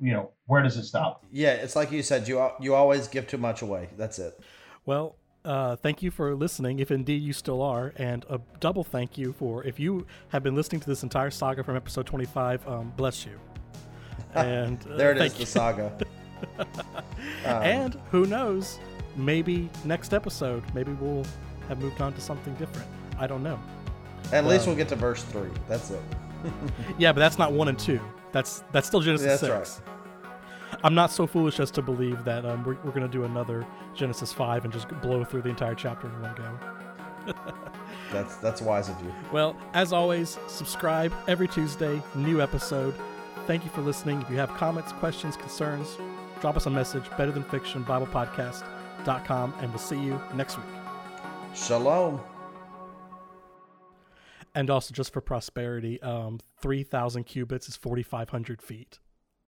you 0.00 0.12
know, 0.12 0.30
where 0.46 0.62
does 0.62 0.76
it 0.76 0.84
stop? 0.84 1.24
Yeah, 1.32 1.52
it's 1.52 1.76
like 1.76 1.90
you 1.90 2.02
said, 2.02 2.28
you 2.28 2.48
you 2.60 2.74
always 2.74 3.08
give 3.08 3.26
too 3.26 3.38
much 3.38 3.62
away. 3.62 3.88
That's 3.96 4.18
it. 4.18 4.38
Well, 4.86 5.16
uh, 5.44 5.76
thank 5.76 6.02
you 6.02 6.10
for 6.10 6.34
listening, 6.34 6.78
if 6.78 6.90
indeed 6.90 7.22
you 7.22 7.32
still 7.32 7.62
are, 7.62 7.92
and 7.96 8.24
a 8.30 8.40
double 8.60 8.84
thank 8.84 9.18
you 9.18 9.32
for 9.32 9.64
if 9.64 9.78
you 9.78 10.06
have 10.28 10.42
been 10.42 10.54
listening 10.54 10.80
to 10.80 10.88
this 10.88 11.02
entire 11.02 11.30
saga 11.30 11.62
from 11.62 11.76
episode 11.76 12.06
25. 12.06 12.66
Um, 12.66 12.92
bless 12.96 13.26
you. 13.26 13.38
And 14.34 14.78
uh, 14.86 14.96
there 14.96 15.12
it 15.12 15.22
is, 15.22 15.32
the 15.32 15.46
saga. 15.46 15.96
um, 16.58 16.66
and 17.44 17.98
who 18.10 18.26
knows? 18.26 18.78
maybe 19.18 19.68
next 19.84 20.14
episode, 20.14 20.62
maybe 20.74 20.92
we'll 20.92 21.26
have 21.68 21.80
moved 21.80 22.00
on 22.00 22.12
to 22.14 22.20
something 22.20 22.54
different. 22.54 22.88
I 23.18 23.26
don't 23.26 23.42
know. 23.42 23.58
At 24.32 24.46
least 24.46 24.66
we'll 24.66 24.76
get 24.76 24.88
to 24.88 24.96
verse 24.96 25.22
three. 25.24 25.50
That's 25.68 25.90
it. 25.90 26.02
yeah, 26.98 27.12
but 27.12 27.20
that's 27.20 27.38
not 27.38 27.52
one 27.52 27.68
and 27.68 27.78
two. 27.78 28.00
That's 28.32 28.62
that's 28.72 28.86
still 28.86 29.00
Genesis 29.00 29.42
yeah, 29.42 29.48
that's 29.48 29.70
six. 29.70 29.82
Right. 29.86 30.80
I'm 30.84 30.94
not 30.94 31.10
so 31.10 31.26
foolish 31.26 31.60
as 31.60 31.70
to 31.72 31.82
believe 31.82 32.24
that 32.24 32.44
um, 32.44 32.62
we're, 32.62 32.76
we're 32.84 32.90
going 32.90 33.02
to 33.02 33.08
do 33.08 33.24
another 33.24 33.66
Genesis 33.94 34.32
five 34.32 34.64
and 34.64 34.72
just 34.72 34.88
blow 35.00 35.24
through 35.24 35.42
the 35.42 35.48
entire 35.48 35.74
chapter 35.74 36.06
in 36.06 36.20
one 36.20 36.34
go. 36.34 37.34
that's 38.12 38.36
that's 38.36 38.60
wise 38.60 38.88
of 38.88 39.00
you. 39.02 39.12
Well, 39.32 39.56
as 39.74 39.92
always, 39.92 40.38
subscribe 40.46 41.12
every 41.26 41.48
Tuesday, 41.48 42.02
new 42.14 42.40
episode. 42.40 42.94
Thank 43.46 43.64
you 43.64 43.70
for 43.70 43.80
listening. 43.80 44.20
If 44.22 44.30
you 44.30 44.36
have 44.36 44.50
comments, 44.50 44.92
questions, 44.92 45.36
concerns, 45.36 45.96
drop 46.40 46.56
us 46.56 46.66
a 46.66 46.70
message. 46.70 47.04
Better 47.16 47.32
than 47.32 47.44
fiction 47.44 47.82
Bible 47.82 48.06
podcast 48.06 48.62
com, 49.04 49.54
and 49.60 49.70
we'll 49.70 49.78
see 49.78 49.98
you 49.98 50.20
next 50.34 50.56
week. 50.56 50.66
Shalom. 51.54 52.20
And 54.58 54.70
also, 54.70 54.92
just 54.92 55.12
for 55.12 55.20
prosperity, 55.20 56.02
um, 56.02 56.40
3,000 56.60 57.22
cubits 57.22 57.68
is 57.68 57.76
4,500 57.76 58.60
feet. 58.60 58.98